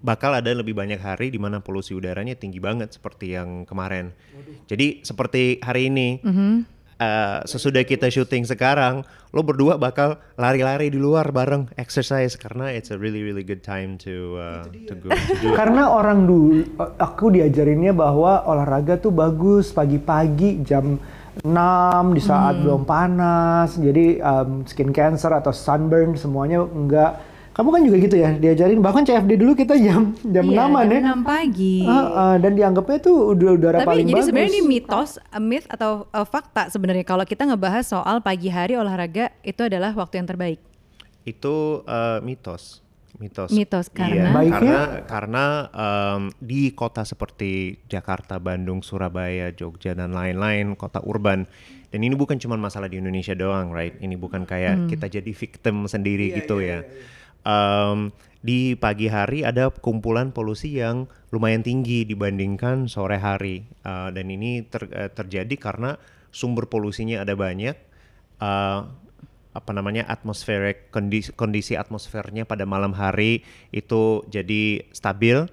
bakal 0.00 0.36
ada 0.36 0.52
lebih 0.52 0.76
banyak 0.76 1.00
hari 1.00 1.32
di 1.32 1.40
mana 1.40 1.64
polusi 1.64 1.96
udaranya 1.96 2.36
tinggi 2.36 2.60
banget 2.60 2.94
seperti 2.96 3.34
yang 3.34 3.64
kemarin. 3.64 4.12
Jadi 4.68 5.02
seperti 5.02 5.58
hari 5.64 5.88
ini, 5.88 6.20
uh, 7.00 7.40
sesudah 7.44 7.84
kita 7.84 8.08
syuting 8.08 8.44
sekarang, 8.44 9.04
lo 9.32 9.40
berdua 9.44 9.76
bakal 9.76 10.16
lari-lari 10.40 10.88
di 10.88 10.96
luar 10.96 11.28
bareng 11.32 11.68
exercise 11.76 12.36
karena 12.40 12.72
it's 12.72 12.88
a 12.92 12.96
really 12.96 13.20
really 13.20 13.44
good 13.44 13.60
time 13.60 14.00
to 14.00 14.40
uh, 14.40 14.64
to 14.88 14.94
go 14.96 15.12
to 15.12 15.32
do 15.40 15.48
it. 15.52 15.56
Karena 15.60 15.92
orang 15.92 16.24
dulu 16.24 16.64
aku 16.96 17.32
diajarinnya 17.32 17.92
bahwa 17.92 18.44
olahraga 18.48 18.96
tuh 18.96 19.12
bagus 19.12 19.72
pagi-pagi 19.72 20.64
jam 20.64 20.96
6 21.44 22.16
di 22.16 22.22
saat 22.24 22.56
belum 22.64 22.88
panas. 22.88 23.76
Jadi 23.76 24.20
um, 24.24 24.64
skin 24.64 24.88
cancer 24.88 25.28
atau 25.36 25.52
sunburn 25.52 26.16
semuanya 26.16 26.64
enggak. 26.64 27.35
Kamu 27.56 27.72
kan 27.72 27.80
juga 27.88 27.96
gitu 28.04 28.20
ya 28.20 28.36
diajarin 28.36 28.84
bahkan 28.84 29.00
CFD 29.00 29.40
dulu 29.40 29.56
kita 29.56 29.80
jam 29.80 30.12
jam 30.28 30.44
Iya, 30.44 30.68
6 30.68 30.76
ya. 30.76 31.00
jam 31.08 31.24
6 31.24 31.24
pagi. 31.24 31.76
Ah, 31.88 31.96
ah, 32.12 32.34
dan 32.36 32.52
dianggapnya 32.52 32.98
tuh 33.00 33.32
udah 33.32 33.50
udara 33.56 33.78
Tapi 33.80 33.88
paling 33.88 34.06
jadi 34.06 34.12
bagus. 34.12 34.26
sebenarnya 34.28 34.52
ini 34.52 34.62
mitos, 34.68 35.10
a 35.32 35.40
myth 35.40 35.64
atau 35.72 36.04
uh, 36.12 36.26
fakta 36.28 36.68
sebenarnya 36.68 37.08
kalau 37.08 37.24
kita 37.24 37.48
ngebahas 37.48 37.88
soal 37.88 38.20
pagi 38.20 38.52
hari 38.52 38.76
olahraga 38.76 39.32
itu 39.40 39.64
adalah 39.64 39.96
waktu 39.96 40.20
yang 40.20 40.28
terbaik. 40.28 40.60
Itu 41.24 41.80
uh, 41.88 42.20
mitos. 42.20 42.84
Mitos. 43.16 43.48
Mitos, 43.48 43.88
Iya, 43.88 43.96
karena? 43.96 44.28
Baiknya? 44.36 44.52
karena 44.52 44.80
karena 45.08 45.44
um, 45.72 46.22
di 46.36 46.76
kota 46.76 47.08
seperti 47.08 47.80
Jakarta, 47.88 48.36
Bandung, 48.36 48.84
Surabaya, 48.84 49.48
Jogja 49.56 49.96
dan 49.96 50.12
lain-lain 50.12 50.76
kota 50.76 51.00
urban 51.00 51.48
dan 51.88 52.00
ini 52.04 52.12
bukan 52.12 52.36
cuma 52.36 52.60
masalah 52.60 52.92
di 52.92 53.00
Indonesia 53.00 53.32
doang, 53.32 53.72
right? 53.72 53.96
Ini 53.96 54.20
bukan 54.20 54.44
kayak 54.44 54.92
kita 54.92 55.08
jadi 55.08 55.32
victim 55.32 55.88
sendiri 55.88 56.36
gitu 56.36 56.60
ya. 56.60 56.84
Um, 57.46 58.10
di 58.42 58.74
pagi 58.74 59.06
hari 59.06 59.42
ada 59.42 59.70
kumpulan 59.70 60.30
polusi 60.30 60.78
yang 60.78 61.10
lumayan 61.30 61.62
tinggi 61.62 62.02
dibandingkan 62.02 62.90
sore 62.90 63.18
hari. 63.18 63.66
Uh, 63.86 64.10
dan 64.10 64.30
ini 64.30 64.66
ter- 64.66 64.90
eh, 64.90 65.10
terjadi 65.10 65.54
karena 65.58 65.98
sumber 66.34 66.66
polusinya 66.66 67.22
ada 67.22 67.34
banyak. 67.38 67.74
Uh, 68.42 68.86
apa 69.56 69.72
namanya 69.72 70.04
atmosferik 70.04 70.92
kondisi 70.92 71.32
kondisi 71.32 71.80
atmosfernya 71.80 72.44
pada 72.44 72.68
malam 72.68 72.92
hari 72.92 73.40
itu 73.72 74.22
jadi 74.30 74.84
stabil. 74.90 75.46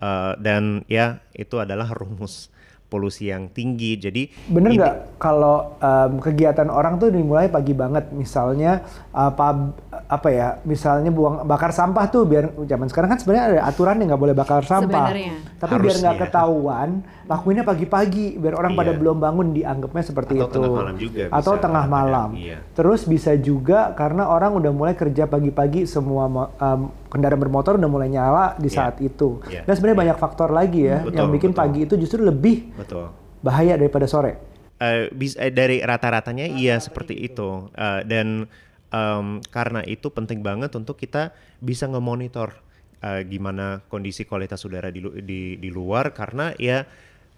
Uh, 0.00 0.32
dan 0.40 0.84
ya 0.88 1.24
itu 1.32 1.58
adalah 1.60 1.90
rumus 1.92 2.52
polusi 2.88 3.28
yang 3.28 3.46
tinggi 3.46 3.94
jadi 3.94 4.22
Bener 4.48 4.70
ini- 4.70 4.80
nggak 4.80 4.96
kalau 5.20 5.76
um, 5.76 6.12
kegiatan 6.18 6.66
orang 6.66 6.96
tuh 6.96 7.10
dimulai 7.10 7.46
pagi 7.46 7.72
banget, 7.72 8.08
misalnya 8.10 8.80
apa 9.10 9.74
apa 10.06 10.28
ya, 10.28 10.48
misalnya 10.62 11.10
buang 11.10 11.42
bakar 11.42 11.68
sampah 11.68 12.06
tuh 12.06 12.22
biar 12.22 12.54
zaman 12.62 12.86
sekarang 12.86 13.10
kan 13.10 13.18
sebenarnya 13.18 13.44
ada 13.44 13.60
aturan 13.66 13.98
yang 13.98 14.08
nggak 14.08 14.22
boleh 14.22 14.32
bakar 14.32 14.62
sampah, 14.62 15.10
Sebenarnya. 15.10 15.32
tapi 15.58 15.74
biar 15.76 15.96
nggak 15.98 16.14
Harusnya. 16.14 16.30
ketahuan, 16.30 16.88
lakuinnya 17.26 17.60
pagi-pagi 17.62 18.26
biar 18.36 18.54
orang 18.54 18.72
pada 18.72 18.88
Iya. 18.88 18.96
belum 18.96 19.16
bangun 19.18 19.46
dianggapnya 19.52 20.02
seperti 20.02 20.32
Atau 20.34 20.46
itu, 20.46 20.54
tengah 20.54 20.70
malam 20.72 20.96
juga 20.96 21.22
atau 21.28 21.52
bisa 21.52 21.60
tengah 21.60 21.84
malam. 21.86 22.28
iya. 22.32 22.58
Terus 22.72 23.00
bisa 23.04 23.32
juga 23.36 23.78
karena 23.92 24.24
orang 24.24 24.54
udah 24.54 24.70
mulai 24.70 24.94
kerja 24.94 25.26
pagi-pagi, 25.26 25.84
semua 25.84 26.24
um, 26.30 26.80
kendaraan 27.08 27.36
bermotor 27.38 27.74
udah 27.74 27.90
mulai 27.90 28.06
nyala 28.06 28.54
di 28.54 28.68
Iya. 28.68 28.76
saat 28.78 28.96
itu, 29.00 29.42
Iya. 29.44 29.66
dan 29.66 29.72
sebenarnya 29.74 29.98
banyak 30.06 30.16
faktor 30.16 30.48
lagi 30.48 30.86
ya 30.86 31.02
Betul, 31.02 31.16
yang 31.16 31.28
bikin 31.28 31.50
betul. 31.50 31.60
pagi 31.60 31.80
itu 31.82 31.94
justru 31.98 32.22
lebih 32.22 32.70
betul 32.78 33.10
bahaya 33.42 33.74
daripada 33.78 34.06
sore. 34.06 34.38
Eh, 34.78 35.10
bis- 35.10 35.34
eh, 35.38 35.50
dari 35.50 35.82
rata-ratanya 35.82 36.46
iya 36.54 36.78
seperti 36.78 37.18
itu 37.18 37.66
Eh, 37.74 38.00
dan 38.06 38.46
em, 38.94 39.26
karena 39.50 39.82
itu 39.82 40.06
penting 40.14 40.38
banget 40.40 40.70
untuk 40.78 40.94
kita 40.94 41.34
bisa 41.58 41.90
ngemonitor 41.90 42.54
eh, 43.02 43.26
gimana 43.26 43.82
kondisi 43.90 44.22
kualitas 44.22 44.62
udara 44.62 44.94
di, 44.94 45.02
di 45.22 45.58
di 45.58 45.68
luar 45.70 46.14
karena 46.14 46.54
ya 46.62 46.86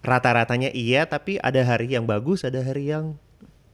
rata-ratanya 0.05 0.69
iya 0.73 1.05
tapi 1.09 1.37
ada 1.41 1.61
hari 1.65 1.93
yang 1.93 2.05
bagus 2.05 2.45
ada 2.45 2.61
hari 2.61 2.89
yang 2.93 3.17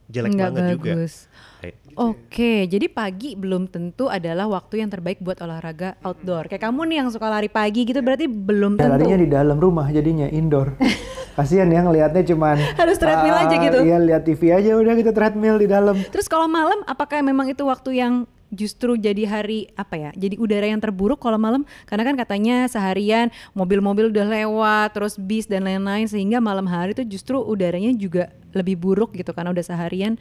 jelek 0.08 0.30
Nggak 0.34 0.50
banget 0.50 0.72
juga 0.72 0.92
bagus. 0.96 1.14
Kayak- 1.58 1.76
Oke, 1.98 2.52
jadi 2.70 2.86
pagi 2.86 3.34
belum 3.34 3.66
tentu 3.66 4.06
adalah 4.06 4.46
waktu 4.46 4.80
yang 4.80 4.88
terbaik 4.88 5.18
buat 5.18 5.34
olahraga 5.42 5.98
outdoor. 6.00 6.46
Kayak 6.46 6.70
kamu 6.70 6.80
nih 6.86 6.96
yang 7.02 7.08
suka 7.10 7.26
lari 7.26 7.50
pagi 7.50 7.82
gitu 7.82 7.98
berarti 7.98 8.30
belum 8.30 8.78
Ya, 8.78 8.86
tentu. 8.86 8.94
larinya 8.94 9.18
di 9.18 9.28
dalam 9.28 9.56
rumah 9.58 9.90
jadinya 9.90 10.30
indoor. 10.30 10.78
Kasihan 11.38 11.70
ya 11.70 11.86
ngelihatnya 11.86 12.22
cuman 12.26 12.58
Harus 12.74 12.98
treadmill 12.98 13.36
aja 13.36 13.54
ah, 13.54 13.62
gitu. 13.62 13.78
Iya 13.86 13.98
lihat 14.02 14.22
TV 14.26 14.42
aja 14.50 14.74
udah 14.74 14.94
kita 14.94 15.10
treadmill 15.10 15.58
di 15.58 15.66
dalam. 15.70 15.94
Terus 16.10 16.26
kalau 16.26 16.46
malam 16.46 16.82
apakah 16.82 17.18
memang 17.22 17.46
itu 17.46 17.62
waktu 17.62 17.98
yang 17.98 18.26
justru 18.48 18.96
jadi 18.96 19.28
hari 19.28 19.68
apa 19.76 19.96
ya? 19.96 20.10
Jadi 20.16 20.40
udara 20.40 20.66
yang 20.66 20.80
terburuk 20.80 21.20
kalau 21.20 21.36
malam 21.36 21.64
karena 21.84 22.04
kan 22.06 22.14
katanya 22.16 22.64
seharian 22.66 23.28
mobil-mobil 23.52 24.08
udah 24.08 24.26
lewat, 24.26 24.96
terus 24.96 25.16
bis 25.16 25.44
dan 25.44 25.68
lain-lain 25.68 26.08
sehingga 26.08 26.40
malam 26.40 26.64
hari 26.64 26.96
itu 26.96 27.04
justru 27.04 27.40
udaranya 27.40 27.92
juga 27.92 28.32
lebih 28.56 28.80
buruk 28.80 29.12
gitu 29.12 29.30
karena 29.36 29.52
udah 29.52 29.64
seharian. 29.64 30.16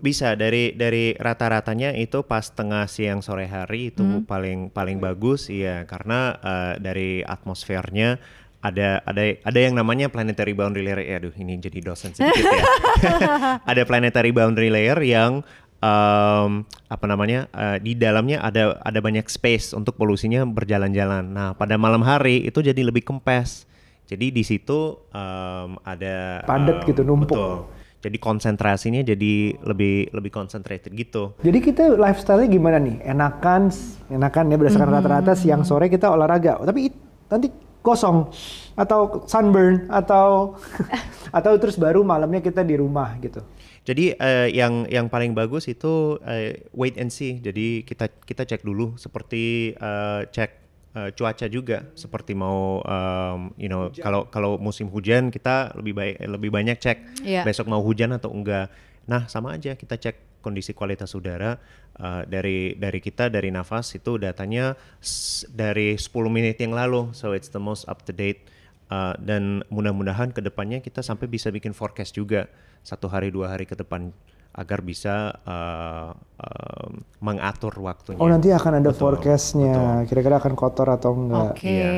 Bisa 0.00 0.32
dari 0.32 0.72
dari 0.72 1.12
rata-ratanya 1.12 1.92
itu 1.92 2.24
pas 2.24 2.48
tengah 2.48 2.88
siang 2.88 3.20
sore 3.20 3.44
hari 3.44 3.92
itu 3.92 4.00
Hmm. 4.00 4.24
paling 4.24 4.72
paling 4.72 4.96
bagus 4.96 5.52
iya 5.52 5.84
karena 5.84 6.40
eh, 6.40 6.74
dari 6.80 7.10
atmosfernya 7.20 8.16
ada 8.60 9.04
ada 9.04 9.24
ada 9.44 9.60
yang 9.60 9.76
namanya 9.76 10.08
planetary 10.08 10.52
boundary 10.56 10.84
layer 10.84 11.00
ya 11.04 11.16
aduh 11.20 11.32
ini 11.36 11.56
jadi 11.60 11.80
dosen 11.84 12.12
sedikit 12.12 12.44
ya. 12.44 12.64
ada 13.72 13.82
planetary 13.84 14.32
boundary 14.32 14.68
layer 14.72 14.96
yang 15.04 15.44
em, 15.80 16.50
apa 16.86 17.04
namanya 17.04 17.48
eh, 17.50 17.78
di 17.80 17.96
dalamnya 17.96 18.40
ada 18.40 18.78
ada 18.80 18.98
banyak 19.00 19.26
space 19.26 19.72
untuk 19.72 19.96
polusinya 19.96 20.44
berjalan-jalan. 20.44 21.24
Nah, 21.26 21.48
pada 21.56 21.74
malam 21.74 22.00
hari 22.00 22.44
itu 22.44 22.60
jadi 22.60 22.78
lebih 22.80 23.02
kempes. 23.02 23.64
Jadi 24.06 24.30
di 24.30 24.42
situ 24.42 24.98
em, 25.10 25.80
ada 25.82 26.44
Padat 26.44 26.84
em, 26.84 26.86
gitu, 26.92 27.00
numpuk. 27.02 27.32
Betul. 27.32 27.54
Jadi 28.00 28.16
konsentrasinya 28.16 29.04
jadi 29.04 29.60
lebih 29.60 30.08
lebih 30.16 30.32
concentrated 30.32 30.88
gitu. 30.96 31.36
Jadi 31.44 31.58
kita 31.60 32.00
lifestyle-nya 32.00 32.48
gimana 32.48 32.80
nih? 32.80 32.96
Enakan, 33.04 33.68
enakan 34.08 34.44
ya 34.48 34.56
berdasarkan 34.56 34.88
Hmm. 34.88 34.96
rata-rata 35.04 35.32
siang 35.36 35.68
sore 35.68 35.92
kita 35.92 36.08
olahraga. 36.08 36.56
Tapi 36.64 36.88
it- 36.88 37.00
nanti 37.28 37.52
kosong 37.84 38.32
atau 38.72 39.28
sunburn 39.28 39.84
atau 39.92 40.56
atau 41.36 41.52
terus 41.60 41.76
baru 41.76 42.00
malamnya 42.00 42.40
kita 42.40 42.64
di 42.64 42.80
rumah 42.80 43.20
gitu. 43.20 43.44
Jadi 43.80 44.12
eh, 44.12 44.48
yang 44.50 44.84
yang 44.86 45.06
paling 45.06 45.32
bagus 45.32 45.64
itu 45.64 46.16
eh, 46.22 46.68
wait 46.70 46.94
and 46.94 47.08
see. 47.08 47.36
Jadi 47.36 47.82
kita 47.82 48.12
kita 48.12 48.44
cek 48.44 48.60
dulu 48.60 48.94
seperti 48.94 49.72
eh, 49.72 50.22
cek 50.26 50.50
eh, 50.92 51.10
cuaca 51.10 51.46
juga 51.46 51.88
seperti 51.94 52.32
mau 52.32 52.82
em, 52.82 53.50
you 53.56 53.66
know 53.66 53.88
kalau 53.90 54.26
kalau 54.26 54.52
musim 54.56 54.86
hujan 54.86 55.28
kita 55.28 55.72
lebih 55.74 55.94
baik 55.94 56.16
lebih 56.20 56.50
banyak 56.50 56.76
cek 56.76 56.98
Iya. 57.22 57.42
besok 57.42 57.66
mau 57.66 57.80
hujan 57.80 58.12
atau 58.12 58.28
enggak. 58.30 58.68
Nah, 59.06 59.26
sama 59.26 59.56
aja 59.56 59.74
kita 59.74 59.96
cek 59.96 60.16
kondisi 60.40 60.72
kualitas 60.72 61.12
udara 61.12 61.56
eh, 61.96 62.22
dari 62.28 62.76
dari 62.76 63.00
kita 63.00 63.26
dari 63.26 63.48
nafas 63.48 63.92
itu 63.92 64.16
datanya 64.16 64.76
s- 65.00 65.48
dari 65.48 65.96
10 65.96 66.28
menit 66.28 66.60
yang 66.60 66.76
lalu. 66.76 67.10
So 67.12 67.32
it's 67.32 67.48
the 67.48 67.60
most 67.60 67.88
up 67.88 68.04
to 68.04 68.12
date 68.12 68.44
Uh, 68.90 69.14
dan 69.22 69.62
mudah-mudahan 69.70 70.34
ke 70.34 70.42
depannya 70.42 70.82
kita 70.82 70.98
sampai 70.98 71.30
bisa 71.30 71.46
bikin 71.54 71.70
forecast 71.70 72.10
juga 72.10 72.50
satu 72.82 73.06
hari 73.06 73.30
dua 73.30 73.54
hari 73.54 73.62
ke 73.62 73.78
depan 73.78 74.10
agar 74.50 74.82
bisa 74.82 75.30
uh, 75.46 76.10
um, 76.42 76.98
mengatur 77.22 77.70
waktunya. 77.78 78.18
Oh 78.18 78.26
nanti 78.26 78.50
akan 78.50 78.82
ada 78.82 78.90
Betul, 78.90 79.14
forecastnya. 79.14 80.02
Kira-kira 80.10 80.42
akan 80.42 80.54
kotor 80.58 80.90
atau 80.90 81.14
enggak? 81.14 81.54
Oke. 81.54 81.70
Iya. 81.70 81.90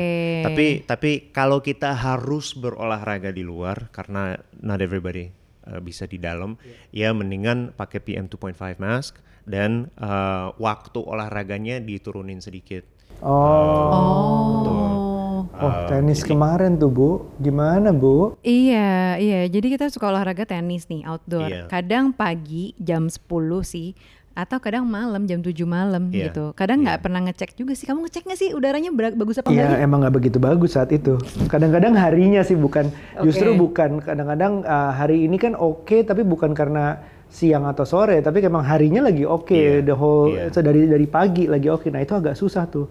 Tapi 0.45 0.65
tapi 0.85 1.11
kalau 1.33 1.65
kita 1.65 1.97
harus 1.97 2.53
berolahraga 2.53 3.33
di 3.33 3.41
luar 3.41 3.89
karena 3.89 4.37
not 4.61 4.77
everybody 4.85 5.33
uh, 5.65 5.81
bisa 5.81 6.05
di 6.05 6.21
dalam, 6.21 6.61
ya 6.93 7.09
mendingan 7.09 7.73
pakai 7.73 8.05
PM 8.05 8.29
2.5 8.29 8.77
mask 8.77 9.17
dan 9.49 9.89
uh, 9.97 10.53
waktu 10.61 11.01
olahraganya 11.01 11.81
diturunin 11.81 12.37
sedikit. 12.37 12.85
Oh. 13.25 14.61
Betul. 14.61 15.12
Oh, 15.51 15.73
tenis 15.91 16.23
kemarin 16.23 16.79
tuh, 16.79 16.89
Bu. 16.89 17.09
Gimana, 17.41 17.91
Bu? 17.91 18.39
Iya, 18.41 19.17
iya. 19.19 19.39
Jadi 19.47 19.73
kita 19.75 19.91
suka 19.91 20.09
olahraga 20.09 20.47
tenis 20.47 20.87
nih 20.87 21.03
outdoor. 21.03 21.49
Iya. 21.49 21.63
Kadang 21.67 22.15
pagi 22.15 22.77
jam 22.79 23.11
10 23.11 23.19
sih 23.65 23.91
atau 24.33 24.57
kadang 24.57 24.81
malam 24.89 25.29
jam 25.29 25.45
7 25.45 25.53
malam 25.61 26.09
Iya, 26.09 26.33
gitu. 26.33 26.57
Kadang 26.57 26.81
nggak 26.81 27.05
pernah 27.05 27.21
ngecek 27.21 27.53
juga 27.53 27.77
sih. 27.77 27.85
Kamu 27.85 28.01
ngecek 28.09 28.25
nggak 28.25 28.39
sih 28.41 28.49
udaranya 28.57 28.89
bagus 28.93 29.37
apa 29.37 29.53
enggak? 29.53 29.69
Iya, 29.77 29.85
emang 29.85 30.01
nggak 30.01 30.15
begitu 30.17 30.37
bagus 30.41 30.73
saat 30.73 30.89
itu. 30.89 31.21
Kadang-kadang 31.45 31.93
harinya 31.93 32.41
sih 32.41 32.57
bukan, 32.57 32.89
justru 33.21 33.53
bukan. 33.53 34.01
Kadang-kadang 34.01 34.65
uh, 34.65 34.91
hari 34.91 35.29
ini 35.29 35.37
kan 35.37 35.53
oke, 35.53 36.01
tapi 36.01 36.25
bukan 36.25 36.57
karena 36.57 36.97
siang 37.33 37.65
atau 37.65 37.81
sore, 37.85 38.21
tapi 38.21 38.45
emang 38.45 38.61
harinya 38.61 39.09
lagi 39.09 39.25
oke, 39.25 39.53
Iya, 39.57 39.81
the 39.81 39.95
whole 39.97 40.29
iya. 40.29 40.53
so 40.53 40.61
dari 40.61 40.85
dari 40.85 41.05
pagi 41.09 41.49
lagi 41.49 41.65
oke. 41.69 41.89
Nah 41.89 42.01
itu 42.01 42.13
agak 42.13 42.37
susah 42.37 42.69
tuh. 42.69 42.85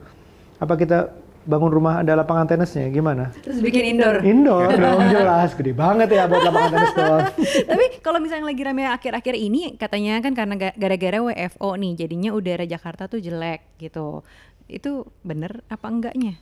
Apa 0.58 0.78
kita 0.78 1.10
bangun 1.44 1.70
rumah 1.70 2.00
ada 2.00 2.12
lapangan 2.14 2.46
tenisnya? 2.46 2.88
Gimana? 2.90 3.34
Terus 3.42 3.58
bikin 3.58 3.96
indoor. 3.96 4.22
Indoor 4.22 4.70
dong 4.78 5.02
jelas, 5.10 5.50
gede 5.54 5.72
banget 5.74 6.08
ya 6.10 6.26
buat 6.30 6.42
lapangan 6.42 6.70
tenis 6.72 6.92
doang. 6.94 7.26
Tapi 7.70 7.84
kalau 8.00 8.18
misalnya 8.22 8.46
lagi 8.50 8.62
rame 8.62 8.84
akhir-akhir 8.86 9.34
ini 9.34 9.74
katanya 9.76 10.22
kan 10.22 10.32
karena 10.32 10.54
ga- 10.58 10.76
gara-gara 10.78 11.18
WFO 11.22 11.68
nih 11.78 11.92
jadinya 11.98 12.30
udara 12.32 12.64
Jakarta 12.64 13.10
tuh 13.10 13.18
jelek 13.18 13.62
gitu. 13.78 14.22
Itu 14.70 15.10
bener 15.26 15.66
apa 15.68 15.86
enggaknya? 15.90 16.38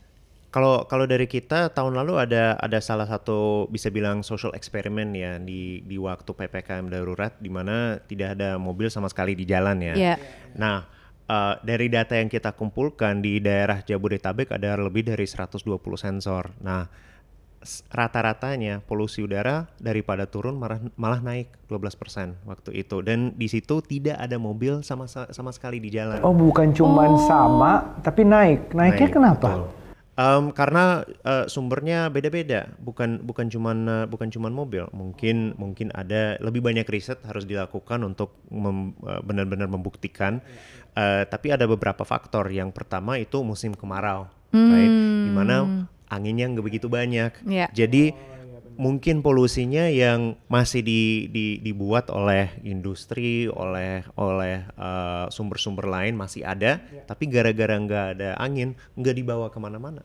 Kalau 0.51 0.83
kalau 0.91 1.07
dari 1.07 1.31
kita 1.31 1.71
tahun 1.71 1.95
lalu 1.95 2.19
ada 2.27 2.59
ada 2.59 2.83
salah 2.83 3.07
satu 3.07 3.71
bisa 3.71 3.87
bilang 3.87 4.27
social 4.27 4.51
experiment 4.59 5.15
ya 5.15 5.39
di 5.39 5.79
di 5.87 5.95
waktu 5.95 6.27
ppkm 6.27 6.91
darurat 6.91 7.39
di 7.39 7.47
mana 7.47 8.03
tidak 8.11 8.35
ada 8.35 8.59
mobil 8.59 8.91
sama 8.91 9.07
sekali 9.07 9.39
di 9.39 9.47
jalan 9.47 9.79
ya. 9.79 9.95
Iya. 9.95 10.15
Nah 10.59 11.00
uh, 11.31 11.55
dari 11.63 11.87
data 11.87 12.19
yang 12.19 12.27
kita 12.27 12.59
kumpulkan 12.59 13.23
di 13.23 13.39
daerah 13.39 13.79
Jabodetabek 13.87 14.51
ada 14.51 14.75
lebih 14.75 15.07
dari 15.07 15.25
120 15.25 15.63
sensor. 15.95 16.51
Nah 16.59 16.91
rata-ratanya 17.93 18.81
polusi 18.81 19.21
udara 19.21 19.69
daripada 19.77 20.25
turun 20.25 20.57
malah 20.57 20.81
malah 20.97 21.21
naik 21.21 21.53
12% 21.69 22.49
waktu 22.49 22.71
itu 22.73 23.05
dan 23.05 23.37
di 23.37 23.53
situ 23.53 23.85
tidak 23.85 24.17
ada 24.17 24.41
mobil 24.41 24.81
sama 24.81 25.05
sama 25.07 25.53
sekali 25.53 25.77
di 25.77 25.93
jalan. 25.93 26.25
Oh 26.25 26.33
bukan 26.33 26.73
cuman 26.73 27.21
sama, 27.29 28.01
tapi 28.01 28.25
naik. 28.25 28.73
Naiknya 28.73 29.07
Naik, 29.07 29.13
kenapa? 29.13 29.49
betul. 29.53 29.80
Em, 30.21 30.53
karena 30.53 31.01
eh, 31.25 31.49
sumbernya 31.49 32.13
beda-beda, 32.13 32.69
bukan 32.77 33.25
bukan 33.25 33.49
cuman 33.49 33.79
eh, 33.89 34.05
bukan 34.05 34.29
cuman 34.29 34.53
mobil, 34.53 34.85
mungkin 34.93 35.57
mungkin 35.57 35.89
ada 35.97 36.37
lebih 36.45 36.61
banyak 36.61 36.85
riset 36.93 37.25
harus 37.25 37.49
dilakukan 37.49 38.05
untuk 38.05 38.37
mem- 38.53 38.93
eh, 39.01 39.21
benar-benar 39.25 39.73
membuktikan. 39.73 40.45
Eh, 40.93 41.25
tapi 41.25 41.57
ada 41.57 41.65
beberapa 41.65 42.05
faktor. 42.05 42.53
Yang 42.53 42.77
pertama 42.77 43.17
itu 43.17 43.41
musim 43.41 43.73
kemarau, 43.73 44.29
right? 44.53 44.93
Di 45.25 45.31
mana 45.33 45.89
anginnya 46.13 46.53
nggak 46.53 46.67
begitu 46.69 46.93
banyak. 46.93 47.33
Iya. 47.47 47.73
Jadi 47.73 48.13
mungkin 48.77 49.23
polusinya 49.25 49.89
yang 49.89 50.37
masih 50.47 50.85
di, 50.85 51.03
di- 51.33 51.59
dibuat 51.63 52.11
oleh 52.11 52.51
industri, 52.63 53.49
oleh 53.51 54.05
oleh 54.15 54.67
eh, 54.67 55.27
sumber-sumber 55.33 55.87
lain 55.89 56.15
masih 56.15 56.45
ada, 56.45 56.83
tapi 57.07 57.27
gara-gara 57.27 57.75
nggak 57.75 58.07
ada 58.19 58.31
angin 58.39 58.77
nggak 58.95 59.17
dibawa 59.17 59.47
ke 59.49 59.59
mana-mana. 59.59 60.03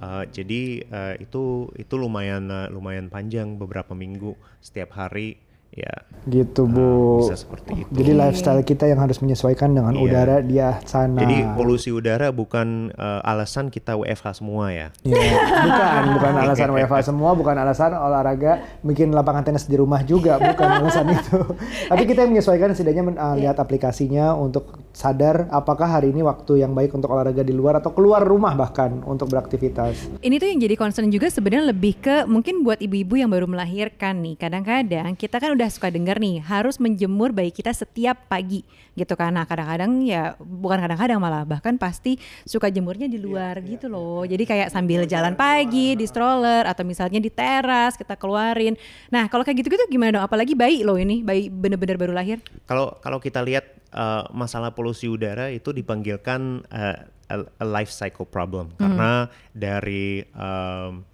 Eh, 0.00 0.24
jadi 0.30 0.62
eh, 0.86 1.14
itu 1.20 1.68
itu 1.76 1.94
lumayan 1.98 2.46
eh, 2.48 2.68
lumayan 2.70 3.10
panjang 3.10 3.58
beberapa 3.58 3.92
minggu 3.92 4.38
setiap 4.62 4.96
hari 4.96 5.36
ya 5.70 6.04
Gitu 6.20 6.68
bu. 6.68 7.24
bisa 7.24 7.32
seperti 7.32 7.80
itu. 7.80 7.90
Jadi 7.96 8.12
lifestyle 8.12 8.60
kita 8.60 8.84
yang 8.84 9.00
harus 9.00 9.16
menyesuaikan 9.18 9.72
dengan 9.72 9.96
Iya. 9.96 10.04
udara 10.04 10.36
di 10.44 10.60
sana. 10.84 11.16
Jadi 11.16 11.48
polusi 11.56 11.88
udara 11.88 12.28
bukan 12.28 12.92
eh, 12.92 13.20
alasan 13.24 13.72
kita 13.72 13.96
WFH 13.96 14.36
semua 14.36 14.68
ya. 14.68 14.92
Iya, 15.00 15.16
bukan, 15.64 16.02
bukan 16.20 16.32
alasan 16.44 16.68
WFH 16.70 17.08
semua, 17.08 17.32
bukan 17.32 17.56
alasan 17.56 17.96
olahraga 17.96 18.60
bikin 18.84 19.10
lapangan 19.10 19.48
tenis 19.48 19.64
di 19.64 19.80
rumah 19.80 20.04
juga, 20.04 20.36
bukan 20.36 20.68
alasan 20.76 21.08
itu. 21.16 21.40
Tapi 21.88 22.02
kita 22.04 22.20
yang 22.20 22.36
menyesuaikan 22.36 22.68
setidaknya 22.70 23.02
men- 23.02 23.16
uh, 23.18 23.32
lihat 23.34 23.56
aplikasinya 23.56 24.36
untuk 24.36 24.76
sadar 24.92 25.48
apakah 25.48 25.88
hari 25.88 26.12
ini 26.12 26.20
waktu 26.20 26.60
yang 26.60 26.76
baik 26.76 26.92
untuk 26.92 27.08
olahraga 27.08 27.40
di 27.40 27.56
luar 27.56 27.80
atau 27.80 27.96
keluar 27.96 28.20
rumah 28.20 28.52
bahkan 28.52 29.00
untuk 29.02 29.32
beraktivitas. 29.32 30.20
Ini 30.20 30.36
tuh 30.36 30.52
yang 30.52 30.60
jadi 30.60 30.74
concern 30.76 31.08
juga 31.08 31.32
sebenarnya 31.32 31.72
lebih 31.72 31.96
ke 31.96 32.28
mungkin 32.28 32.60
buat 32.60 32.76
ibu-ibu 32.76 33.16
yang 33.16 33.32
baru 33.32 33.48
melahirkan 33.48 34.20
nih. 34.20 34.36
Kadang-kadang 34.36 35.16
kita 35.16 35.40
kan 35.40 35.56
udah 35.56 35.69
suka 35.70 35.88
denger 35.88 36.18
nih 36.18 36.42
harus 36.42 36.76
menjemur 36.82 37.30
bayi 37.30 37.54
kita 37.54 37.70
setiap 37.70 38.26
pagi 38.26 38.66
gitu 38.98 39.14
kan. 39.14 39.32
Nah 39.32 39.46
kadang-kadang 39.46 40.02
ya 40.04 40.34
bukan 40.38 40.82
kadang-kadang 40.82 41.18
malah 41.22 41.46
bahkan 41.46 41.78
pasti 41.78 42.18
suka 42.44 42.68
jemurnya 42.68 43.06
di 43.06 43.16
luar 43.16 43.62
gitu 43.62 43.86
loh. 43.86 44.26
Jadi 44.26 44.44
kayak 44.44 44.68
sambil 44.68 45.06
jalan 45.06 45.38
pagi 45.38 45.94
di 45.94 46.04
stroller 46.04 46.66
atau 46.66 46.82
misalnya 46.82 47.22
di 47.22 47.30
teras 47.30 47.94
kita 47.94 48.18
keluarin. 48.18 48.74
Nah 49.08 49.30
kalau 49.30 49.46
kayak 49.46 49.64
gitu-gitu 49.64 49.86
gimana 49.88 50.20
dong? 50.20 50.24
Apalagi 50.26 50.58
bayi 50.58 50.82
loh 50.82 50.98
ini, 50.98 51.22
bayi 51.22 51.48
bener-bener 51.48 51.96
baru 51.96 52.12
lahir. 52.12 52.42
Kalau 52.66 52.98
kalau 53.00 53.22
kita 53.22 53.40
lihat 53.40 53.64
uh, 53.94 54.26
masalah 54.34 54.74
polusi 54.74 55.06
udara 55.06 55.48
itu 55.54 55.70
dipanggilkan 55.70 56.66
uh, 56.68 56.96
a, 57.30 57.36
a 57.62 57.66
life 57.66 57.94
cycle 57.94 58.26
problem 58.26 58.74
karena 58.76 59.30
dari 59.54 60.26
um, 60.34 61.06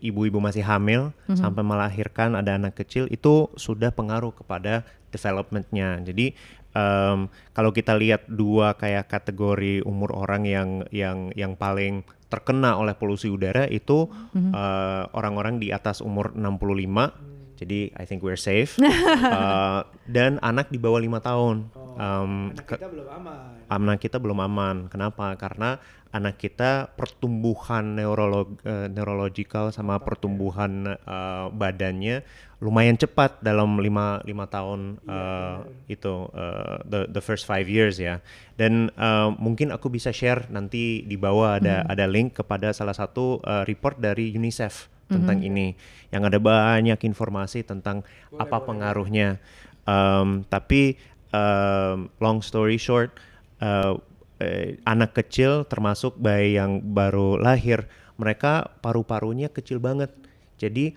ibu-ibu 0.00 0.40
masih 0.40 0.64
hamil 0.64 1.12
sampai 1.28 1.60
melahirkan 1.60 2.32
ada 2.32 2.56
anak 2.56 2.80
kecil 2.80 3.04
itu 3.12 3.52
sudah 3.54 3.92
pengaruh 3.92 4.32
kepada 4.32 4.88
developmentnya. 5.12 6.00
Jadi 6.00 6.32
um, 6.72 7.28
kalau 7.52 7.70
kita 7.74 7.94
lihat 7.98 8.24
dua 8.30 8.74
kayak 8.80 9.10
kategori 9.10 9.84
umur 9.84 10.16
orang 10.16 10.48
yang 10.48 10.68
yang 10.88 11.34
yang 11.36 11.52
paling 11.52 12.06
terkena 12.30 12.78
oleh 12.78 12.94
polusi 12.94 13.26
udara 13.26 13.66
itu 13.66 14.06
uh, 14.08 15.04
orang-orang 15.12 15.58
di 15.58 15.74
atas 15.74 15.98
umur 15.98 16.30
65 16.32 17.30
jadi 17.60 17.92
I 17.92 18.08
think 18.08 18.24
we're 18.24 18.40
safe. 18.40 18.80
Uh, 18.80 19.84
dan 20.16 20.40
anak 20.40 20.72
di 20.72 20.80
bawah 20.80 20.96
lima 20.96 21.20
tahun. 21.20 21.68
Um, 21.98 22.54
ke- 22.54 22.78
belum 22.78 23.08
aman. 23.08 23.66
anak 23.70 23.98
kita 24.02 24.16
belum 24.22 24.38
aman. 24.42 24.76
Kenapa? 24.90 25.34
Karena 25.34 25.78
anak 26.10 26.42
kita 26.42 26.90
pertumbuhan 26.98 27.94
neurolog 27.94 28.58
eh, 28.66 28.90
neurological 28.90 29.70
sama 29.70 30.02
pertumbuhan 30.02 30.98
eh, 30.98 31.46
badannya 31.54 32.26
lumayan 32.60 32.98
cepat 32.98 33.38
dalam 33.40 33.78
lima 33.78 34.18
lima 34.26 34.44
tahun 34.50 34.98
eh, 35.06 35.56
itu 35.86 36.26
eh, 36.34 36.76
the 36.86 37.00
the 37.14 37.22
first 37.22 37.46
five 37.46 37.70
years 37.70 38.02
ya. 38.02 38.18
Dan 38.58 38.90
eh, 38.90 39.28
mungkin 39.38 39.70
aku 39.70 39.86
bisa 39.86 40.10
share 40.10 40.50
nanti 40.50 41.06
di 41.06 41.14
bawah 41.14 41.62
ada 41.62 41.86
ada 41.86 42.10
link 42.10 42.42
kepada 42.42 42.74
salah 42.74 42.94
satu 42.94 43.38
eh, 43.46 43.62
report 43.70 44.02
dari 44.02 44.34
UNICEF 44.34 44.90
tentang 45.10 45.42
ini 45.42 45.74
yang 46.14 46.22
ada 46.22 46.38
banyak 46.38 47.02
informasi 47.02 47.66
tentang 47.66 48.06
apa 48.38 48.62
pengaruhnya. 48.62 49.42
Um, 49.90 50.46
tapi 50.46 50.94
um, 51.30 52.10
long 52.22 52.42
story 52.44 52.78
short, 52.78 53.16
uh, 53.62 53.98
eh, 54.40 54.80
anak 54.88 55.14
kecil 55.14 55.68
termasuk 55.68 56.16
bayi 56.16 56.56
yang 56.56 56.80
baru 56.94 57.36
lahir, 57.36 57.86
mereka 58.16 58.76
paru-parunya 58.80 59.48
kecil 59.52 59.78
banget. 59.78 60.12
Jadi 60.60 60.92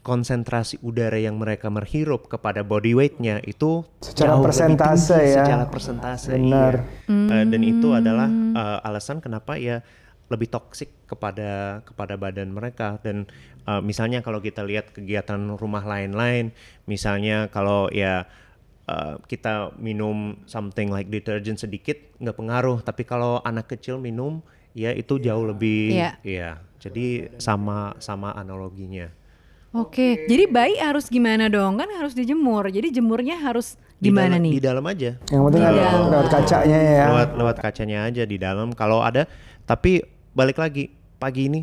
konsentrasi 0.00 0.80
udara 0.80 1.20
yang 1.20 1.36
mereka 1.36 1.68
menghirup 1.68 2.32
kepada 2.32 2.64
body 2.64 2.96
weight-nya 2.96 3.44
itu 3.44 3.84
Secara 4.00 4.32
jauh 4.32 4.40
lebih 4.40 4.46
persentase 4.48 5.16
tinggi 5.16 5.34
ya. 5.36 5.44
Secara 5.44 5.64
persentase, 5.68 6.30
Benar. 6.34 6.74
iya. 7.04 7.36
Eh, 7.36 7.44
dan 7.44 7.60
itu 7.60 7.88
adalah 7.92 8.28
eh, 8.30 8.88
alasan 8.88 9.20
kenapa 9.20 9.60
ya 9.60 9.84
lebih 10.30 10.46
toksik 10.48 11.10
kepada 11.10 11.82
kepada 11.82 12.14
badan 12.14 12.54
mereka 12.54 12.96
dan 13.04 13.28
eh, 13.68 13.80
misalnya 13.84 14.24
kalau 14.24 14.40
kita 14.40 14.64
lihat 14.64 14.96
kegiatan 14.96 15.52
rumah 15.60 15.84
lain-lain, 15.84 16.56
misalnya 16.88 17.52
kalau 17.52 17.92
ya 17.92 18.24
eh, 18.90 19.14
kita 19.24 19.70
minum 19.78 20.34
something 20.44 20.90
like 20.90 21.06
detergent 21.06 21.56
sedikit 21.56 21.94
nggak 22.18 22.34
pengaruh, 22.34 22.82
tapi 22.82 23.06
kalau 23.06 23.38
anak 23.40 23.70
kecil 23.70 23.96
minum 23.96 24.42
ya 24.74 24.90
itu 24.90 25.16
jauh 25.16 25.46
lebih, 25.46 25.94
ya. 26.20 26.58
Jadi 26.76 27.30
sama 27.38 27.94
sama 28.00 28.34
analoginya. 28.34 29.12
Oke, 29.70 30.26
jadi 30.26 30.50
bayi 30.50 30.74
harus 30.82 31.06
gimana 31.06 31.46
dong? 31.46 31.78
Kan 31.78 31.86
harus 31.94 32.10
dijemur. 32.10 32.66
Jadi 32.66 32.90
jemurnya 32.90 33.38
harus 33.38 33.78
Di 34.00 34.10
gimana 34.10 34.34
dalam- 34.34 34.42
nih? 34.42 34.52
Di 34.58 34.62
dalam 34.64 34.84
aja. 34.88 35.10
Yang 35.30 35.42
penting 35.46 35.62
ada 35.62 35.82
lewat 36.10 36.26
kacanya 36.26 36.78
ya. 36.82 37.04
lewat 37.06 37.28
lewat 37.38 37.56
kacanya 37.62 37.98
aja 38.02 38.22
di 38.26 38.34
dalam 38.34 38.74
kalau 38.74 38.98
ada 38.98 39.30
tapi 39.62 40.02
balik 40.34 40.58
lagi 40.58 40.90
pagi 41.22 41.46
ini 41.46 41.60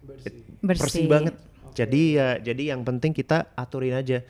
bersih, 0.00 0.32
Bersih. 0.64 1.04
banget 1.04 1.34
jadi 1.72 2.02
ya 2.12 2.28
jadi 2.52 2.76
yang 2.76 2.84
penting 2.84 3.16
kita 3.16 3.48
aturin 3.56 3.96
aja. 3.96 4.20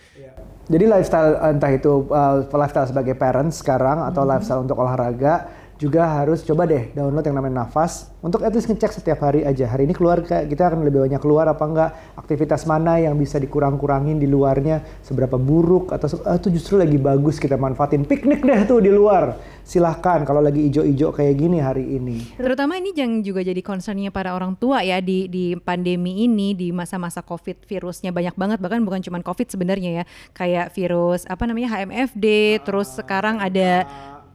Jadi 0.70 0.84
lifestyle 0.86 1.34
entah 1.42 1.72
itu 1.74 2.06
uh, 2.08 2.46
lifestyle 2.46 2.86
sebagai 2.86 3.18
parents 3.18 3.60
sekarang 3.60 4.06
atau 4.06 4.22
lifestyle 4.22 4.62
untuk 4.62 4.78
olahraga 4.78 5.50
juga 5.82 6.22
harus 6.22 6.46
coba 6.46 6.62
deh 6.70 6.94
download 6.94 7.26
yang 7.26 7.34
namanya 7.42 7.66
Nafas 7.66 8.12
untuk 8.22 8.46
at 8.46 8.54
least 8.54 8.70
ngecek 8.70 9.02
setiap 9.02 9.18
hari 9.26 9.42
aja. 9.42 9.66
Hari 9.66 9.82
ini 9.82 9.98
keluar 9.98 10.22
kita 10.22 10.70
akan 10.70 10.86
lebih 10.86 11.02
banyak 11.10 11.18
keluar 11.18 11.50
apa 11.50 11.64
enggak, 11.66 11.90
aktivitas 12.14 12.70
mana 12.70 13.02
yang 13.02 13.18
bisa 13.18 13.42
dikurang-kurangin 13.42 14.22
di 14.22 14.30
luarnya, 14.30 15.02
seberapa 15.02 15.34
buruk 15.34 15.90
atau 15.90 16.06
ah, 16.22 16.38
itu 16.38 16.54
justru 16.54 16.78
lagi 16.78 17.02
bagus 17.02 17.42
kita 17.42 17.58
manfaatin. 17.58 18.06
Piknik 18.06 18.46
deh 18.46 18.62
tuh 18.62 18.78
di 18.78 18.94
luar. 18.94 19.34
Silahkan 19.66 20.22
kalau 20.22 20.38
lagi 20.38 20.70
ijo-ijo 20.70 21.10
kayak 21.10 21.34
gini 21.34 21.58
hari 21.58 21.98
ini. 21.98 22.38
Terutama 22.38 22.78
ini 22.78 22.94
yang 22.94 23.22
juga 23.26 23.42
jadi 23.42 23.58
concernnya 23.58 24.14
para 24.14 24.38
orang 24.38 24.54
tua 24.54 24.86
ya 24.86 25.02
di 25.02 25.26
di 25.26 25.58
pandemi 25.58 26.22
ini 26.22 26.54
di 26.54 26.70
masa-masa 26.70 27.26
COVID 27.26 27.66
virusnya 27.66 28.14
banyak 28.14 28.38
banget 28.38 28.58
bahkan 28.62 28.82
bukan 28.86 29.02
cuma 29.02 29.18
COVID 29.18 29.50
sebenarnya 29.50 30.02
ya 30.02 30.04
kayak 30.34 30.70
virus 30.74 31.26
apa 31.26 31.42
namanya 31.46 31.74
HMFD 31.74 32.26
terus 32.62 32.94
sekarang 32.94 33.42
ada 33.42 33.86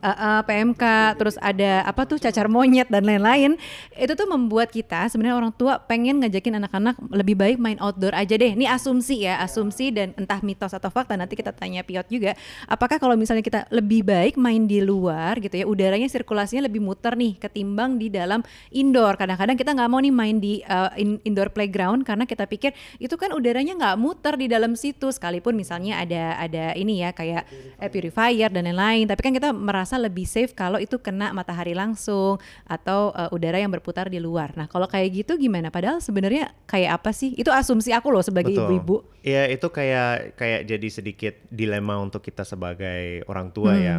uh, 0.01 0.09
uh, 0.09 0.41
PMK 0.45 0.83
terus 1.17 1.35
ada 1.41 1.85
apa 1.85 2.05
tuh 2.05 2.17
cacar 2.21 2.49
monyet 2.49 2.89
dan 2.89 3.05
lain-lain 3.05 3.57
itu 3.95 4.13
tuh 4.13 4.27
membuat 4.29 4.69
kita 4.69 5.09
sebenarnya 5.09 5.37
orang 5.37 5.53
tua 5.53 5.81
pengen 5.81 6.21
ngajakin 6.21 6.59
anak-anak 6.61 6.95
lebih 7.09 7.35
baik 7.37 7.57
main 7.57 7.77
outdoor 7.79 8.13
aja 8.13 8.35
deh. 8.35 8.53
Ini 8.57 8.65
asumsi 8.69 9.25
ya 9.25 9.39
asumsi 9.41 9.93
dan 9.93 10.13
entah 10.17 10.41
mitos 10.43 10.73
atau 10.73 10.89
fakta 10.91 11.15
nanti 11.15 11.37
kita 11.37 11.53
tanya 11.53 11.81
Piot 11.85 12.09
juga. 12.09 12.33
Apakah 12.67 12.99
kalau 12.99 13.15
misalnya 13.15 13.45
kita 13.45 13.65
lebih 13.71 14.03
baik 14.03 14.35
main 14.35 14.65
di 14.65 14.83
luar 14.83 15.39
gitu 15.39 15.55
ya 15.55 15.65
udaranya 15.65 16.09
sirkulasinya 16.11 16.67
lebih 16.67 16.83
muter 16.83 17.15
nih 17.15 17.39
ketimbang 17.39 17.95
di 18.01 18.11
dalam 18.11 18.43
indoor? 18.73 19.15
Kadang-kadang 19.15 19.55
kita 19.55 19.71
nggak 19.73 19.89
mau 19.89 20.01
nih 20.03 20.13
main 20.13 20.35
di 20.37 20.59
uh, 20.67 20.91
in- 20.99 21.21
indoor 21.23 21.49
playground 21.53 22.03
karena 22.03 22.27
kita 22.27 22.43
pikir 22.45 22.75
itu 22.99 23.15
kan 23.15 23.31
udaranya 23.31 23.73
nggak 23.77 23.95
muter 23.95 24.35
di 24.35 24.51
dalam 24.51 24.75
situ. 24.75 25.09
Sekalipun 25.09 25.55
misalnya 25.55 26.03
ada 26.03 26.35
ada 26.37 26.65
ini 26.75 26.99
ya 27.01 27.15
kayak 27.15 27.47
eh, 27.79 27.89
purifier 27.89 28.51
dan 28.51 28.67
lain-lain 28.67 29.07
tapi 29.07 29.21
kan 29.23 29.31
kita 29.31 29.49
merasa 29.55 29.86
merasa 29.87 30.03
lebih 30.03 30.27
safe 30.27 30.51
kalau 30.51 30.83
itu 30.83 30.99
kena 30.99 31.31
matahari 31.31 31.71
langsung 31.71 32.35
atau 32.67 33.15
uh, 33.15 33.31
udara 33.31 33.55
yang 33.55 33.71
berputar 33.71 34.11
di 34.11 34.19
luar. 34.19 34.51
Nah, 34.59 34.67
kalau 34.67 34.83
kayak 34.83 35.23
gitu 35.23 35.39
gimana? 35.39 35.71
Padahal 35.71 36.03
sebenarnya 36.03 36.51
kayak 36.67 36.99
apa 36.99 37.15
sih? 37.15 37.31
Itu 37.39 37.55
asumsi 37.55 37.95
aku 37.95 38.11
loh 38.11 38.19
sebagai 38.19 38.51
ibu-ibu. 38.51 39.07
Iya, 39.23 39.47
itu 39.47 39.71
kayak 39.71 40.35
kayak 40.35 40.67
jadi 40.67 40.87
sedikit 40.91 41.39
dilema 41.47 41.95
untuk 42.03 42.19
kita 42.19 42.43
sebagai 42.43 43.23
orang 43.31 43.55
tua 43.55 43.79
hmm. 43.79 43.83
ya. 43.87 43.95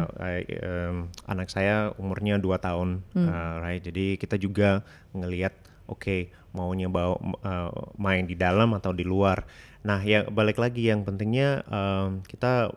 um, 0.61 1.09
anak 1.25 1.49
saya 1.49 1.89
umurnya 1.97 2.37
2 2.37 2.45
tahun, 2.61 3.01
hmm. 3.17 3.25
uh, 3.25 3.53
right? 3.65 3.81
Jadi 3.81 4.21
kita 4.21 4.37
juga 4.37 4.85
ngelihat 5.17 5.57
oke, 5.89 6.05
okay, 6.05 6.21
maunya 6.53 6.85
bawa 6.85 7.17
uh, 7.41 7.73
main 7.97 8.29
di 8.29 8.37
dalam 8.37 8.77
atau 8.77 8.93
di 8.93 9.01
luar. 9.01 9.41
Nah, 9.81 10.05
yang 10.05 10.29
balik 10.29 10.61
lagi 10.61 10.85
yang 10.85 11.01
pentingnya 11.01 11.65
um, 11.65 12.21
kita 12.29 12.69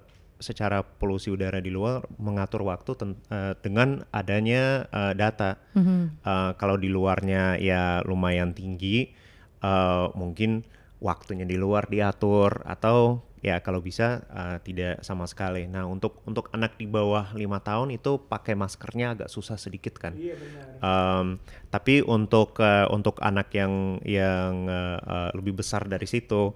secara 0.42 0.82
polusi 0.82 1.30
udara 1.30 1.62
di 1.62 1.70
luar 1.70 2.04
mengatur 2.18 2.66
waktu 2.66 2.92
uh, 2.98 3.54
dengan 3.62 4.02
adanya 4.10 4.90
uh, 4.90 5.14
data. 5.14 5.62
Mm-hmm. 5.78 6.02
Uh, 6.26 6.50
kalau 6.58 6.76
di 6.76 6.90
luarnya 6.90 7.56
ya 7.56 8.02
lumayan 8.02 8.52
tinggi, 8.52 9.14
uh, 9.62 10.10
mungkin 10.18 10.66
waktunya 11.02 11.46
di 11.46 11.54
luar 11.58 11.86
diatur 11.90 12.62
atau 12.62 13.22
ya 13.42 13.58
kalau 13.58 13.82
bisa 13.82 14.22
uh, 14.30 14.62
tidak 14.62 15.02
sama 15.02 15.26
sekali. 15.26 15.66
Nah 15.66 15.82
untuk 15.90 16.22
untuk 16.24 16.46
anak 16.54 16.78
di 16.78 16.86
bawah 16.86 17.34
lima 17.34 17.58
tahun 17.58 17.90
itu 17.90 18.22
pakai 18.30 18.54
maskernya 18.54 19.18
agak 19.18 19.28
susah 19.28 19.58
sedikit 19.58 19.98
kan. 19.98 20.14
Iya 20.14 20.38
benar. 20.38 20.66
Um, 20.78 21.26
tapi 21.68 22.06
untuk 22.06 22.54
uh, 22.62 22.86
untuk 22.94 23.18
anak 23.18 23.50
yang 23.50 23.98
yang 24.06 24.70
uh, 24.70 24.98
uh, 25.02 25.30
lebih 25.34 25.58
besar 25.58 25.90
dari 25.90 26.06
situ 26.06 26.54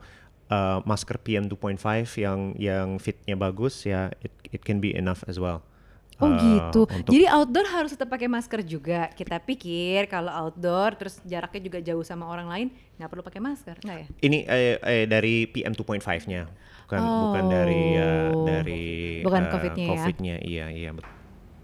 uh, 0.51 0.83
masker 0.87 1.19
PM 1.23 1.51
2.5 1.51 1.83
yang 2.21 2.55
yang 2.59 2.89
fitnya 3.03 3.35
bagus 3.35 3.87
ya 3.87 4.11
it 4.23 4.33
it 4.51 4.63
can 4.63 4.79
be 4.79 4.95
enough 4.95 5.23
as 5.27 5.39
well. 5.41 5.63
Oh 6.17 6.33
uh, 6.33 6.41
gitu. 6.41 6.89
Untuk... 6.89 7.13
Jadi 7.13 7.25
outdoor 7.29 7.67
harus 7.69 7.93
tetap 7.93 8.09
pakai 8.09 8.25
masker 8.25 8.65
juga. 8.65 9.13
Kita 9.13 9.37
pikir 9.37 10.09
kalau 10.09 10.33
outdoor 10.33 10.97
terus 10.97 11.21
jaraknya 11.29 11.61
juga 11.61 11.79
jauh 11.85 12.01
sama 12.01 12.25
orang 12.25 12.49
lain 12.49 12.69
nggak 12.97 13.09
perlu 13.13 13.21
pakai 13.21 13.41
masker, 13.45 13.77
nggak 13.85 13.97
ya? 14.01 14.07
Ini 14.25 14.39
eh, 14.49 14.77
eh, 14.81 15.05
dari 15.05 15.45
PM 15.45 15.77
2.5-nya, 15.77 16.49
bukan 16.89 17.01
oh. 17.05 17.21
bukan 17.29 17.45
dari 17.53 17.85
uh, 18.01 18.33
dari 18.49 18.85
bukan 19.21 19.43
uh, 19.45 19.51
COVID-nya 19.53 19.87
COVID-nya. 19.93 20.37
Iya 20.41 20.67
iya 20.73 20.91
betul. 20.97 21.16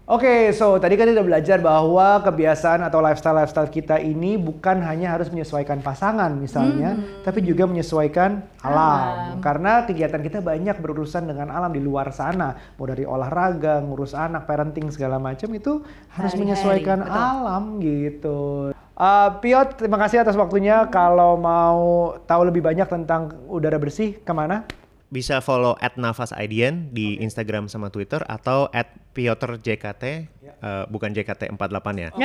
Oke, 0.03 0.27
okay, 0.27 0.41
so 0.51 0.75
tadi 0.83 0.99
kan 0.99 1.07
kita 1.07 1.23
belajar 1.23 1.63
bahwa 1.63 2.19
kebiasaan 2.27 2.83
atau 2.83 2.99
lifestyle-lifestyle 2.99 3.71
kita 3.71 4.03
ini 4.03 4.35
bukan 4.35 4.83
hanya 4.83 5.15
harus 5.15 5.31
menyesuaikan 5.31 5.79
pasangan 5.79 6.27
misalnya, 6.35 6.99
hmm. 6.99 7.23
tapi 7.23 7.39
juga 7.39 7.63
menyesuaikan 7.63 8.43
alam. 8.67 8.75
alam. 8.75 9.39
Karena 9.39 9.87
kegiatan 9.87 10.19
kita 10.19 10.43
banyak 10.43 10.75
berurusan 10.83 11.23
dengan 11.23 11.55
alam 11.55 11.71
di 11.71 11.79
luar 11.79 12.11
sana, 12.11 12.51
mau 12.75 12.83
dari 12.83 13.07
olahraga, 13.07 13.79
ngurus 13.79 14.11
anak, 14.11 14.43
parenting 14.43 14.91
segala 14.91 15.23
macam 15.23 15.47
itu 15.55 15.79
harus 16.11 16.35
Hari-hari, 16.35 16.39
menyesuaikan 16.51 16.99
betul. 17.07 17.23
alam 17.23 17.63
gitu. 17.79 18.39
Uh, 18.99 19.29
Piot, 19.39 19.79
terima 19.79 19.95
kasih 20.03 20.19
atas 20.19 20.35
waktunya. 20.35 20.83
Kalau 20.91 21.39
mau 21.39 22.19
tahu 22.27 22.51
lebih 22.51 22.59
banyak 22.59 22.91
tentang 22.91 23.39
udara 23.47 23.79
bersih, 23.79 24.19
ke 24.19 24.33
mana? 24.35 24.67
Bisa 25.13 25.37
follow 25.45 25.77
at 25.77 25.93
Nafas 25.93 26.33
Aidian 26.33 26.89
di 26.89 27.13
okay. 27.13 27.29
Instagram 27.29 27.69
sama 27.69 27.93
Twitter 27.93 28.25
atau 28.25 28.65
at 28.73 28.89
Piotr 29.13 29.61
JKT 29.61 30.03
yeah. 30.41 30.57
uh, 30.57 30.83
bukan 30.89 31.13
JKT 31.13 31.53
48 31.53 32.01
ya. 32.01 32.09
Oh. 32.09 32.19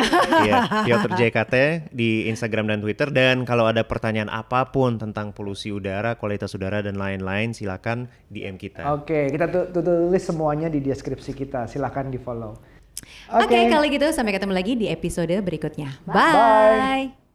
Iya, 0.49 0.55
Piotr 0.89 1.11
JKT 1.13 1.55
di 1.93 2.25
Instagram 2.33 2.73
dan 2.73 2.81
Twitter 2.81 3.13
dan 3.13 3.45
kalau 3.45 3.69
ada 3.69 3.85
pertanyaan 3.85 4.33
apa 4.33 4.73
pun 4.73 4.97
tentang 4.97 5.37
polusi 5.37 5.69
udara, 5.69 6.17
kualitas 6.17 6.57
udara 6.57 6.81
dan 6.81 6.97
lain-lain 6.97 7.53
silakan 7.53 8.09
DM 8.33 8.57
kita. 8.57 8.89
Oke, 8.97 9.29
okay, 9.29 9.37
kita 9.37 9.53
tulis 9.69 10.25
semuanya 10.25 10.73
di 10.73 10.81
deskripsi 10.81 11.37
kita. 11.37 11.69
Silakan 11.69 12.09
di-follow. 12.09 12.57
Oke, 13.37 13.45
okay. 13.45 13.45
okay, 13.45 13.63
kalau 13.69 13.85
gitu 13.85 14.07
sampai 14.17 14.33
ketemu 14.33 14.55
lagi 14.57 14.73
di 14.81 14.89
episode 14.89 15.37
berikutnya. 15.45 16.01
Bye. 16.09 16.33
Bye. 16.33 17.28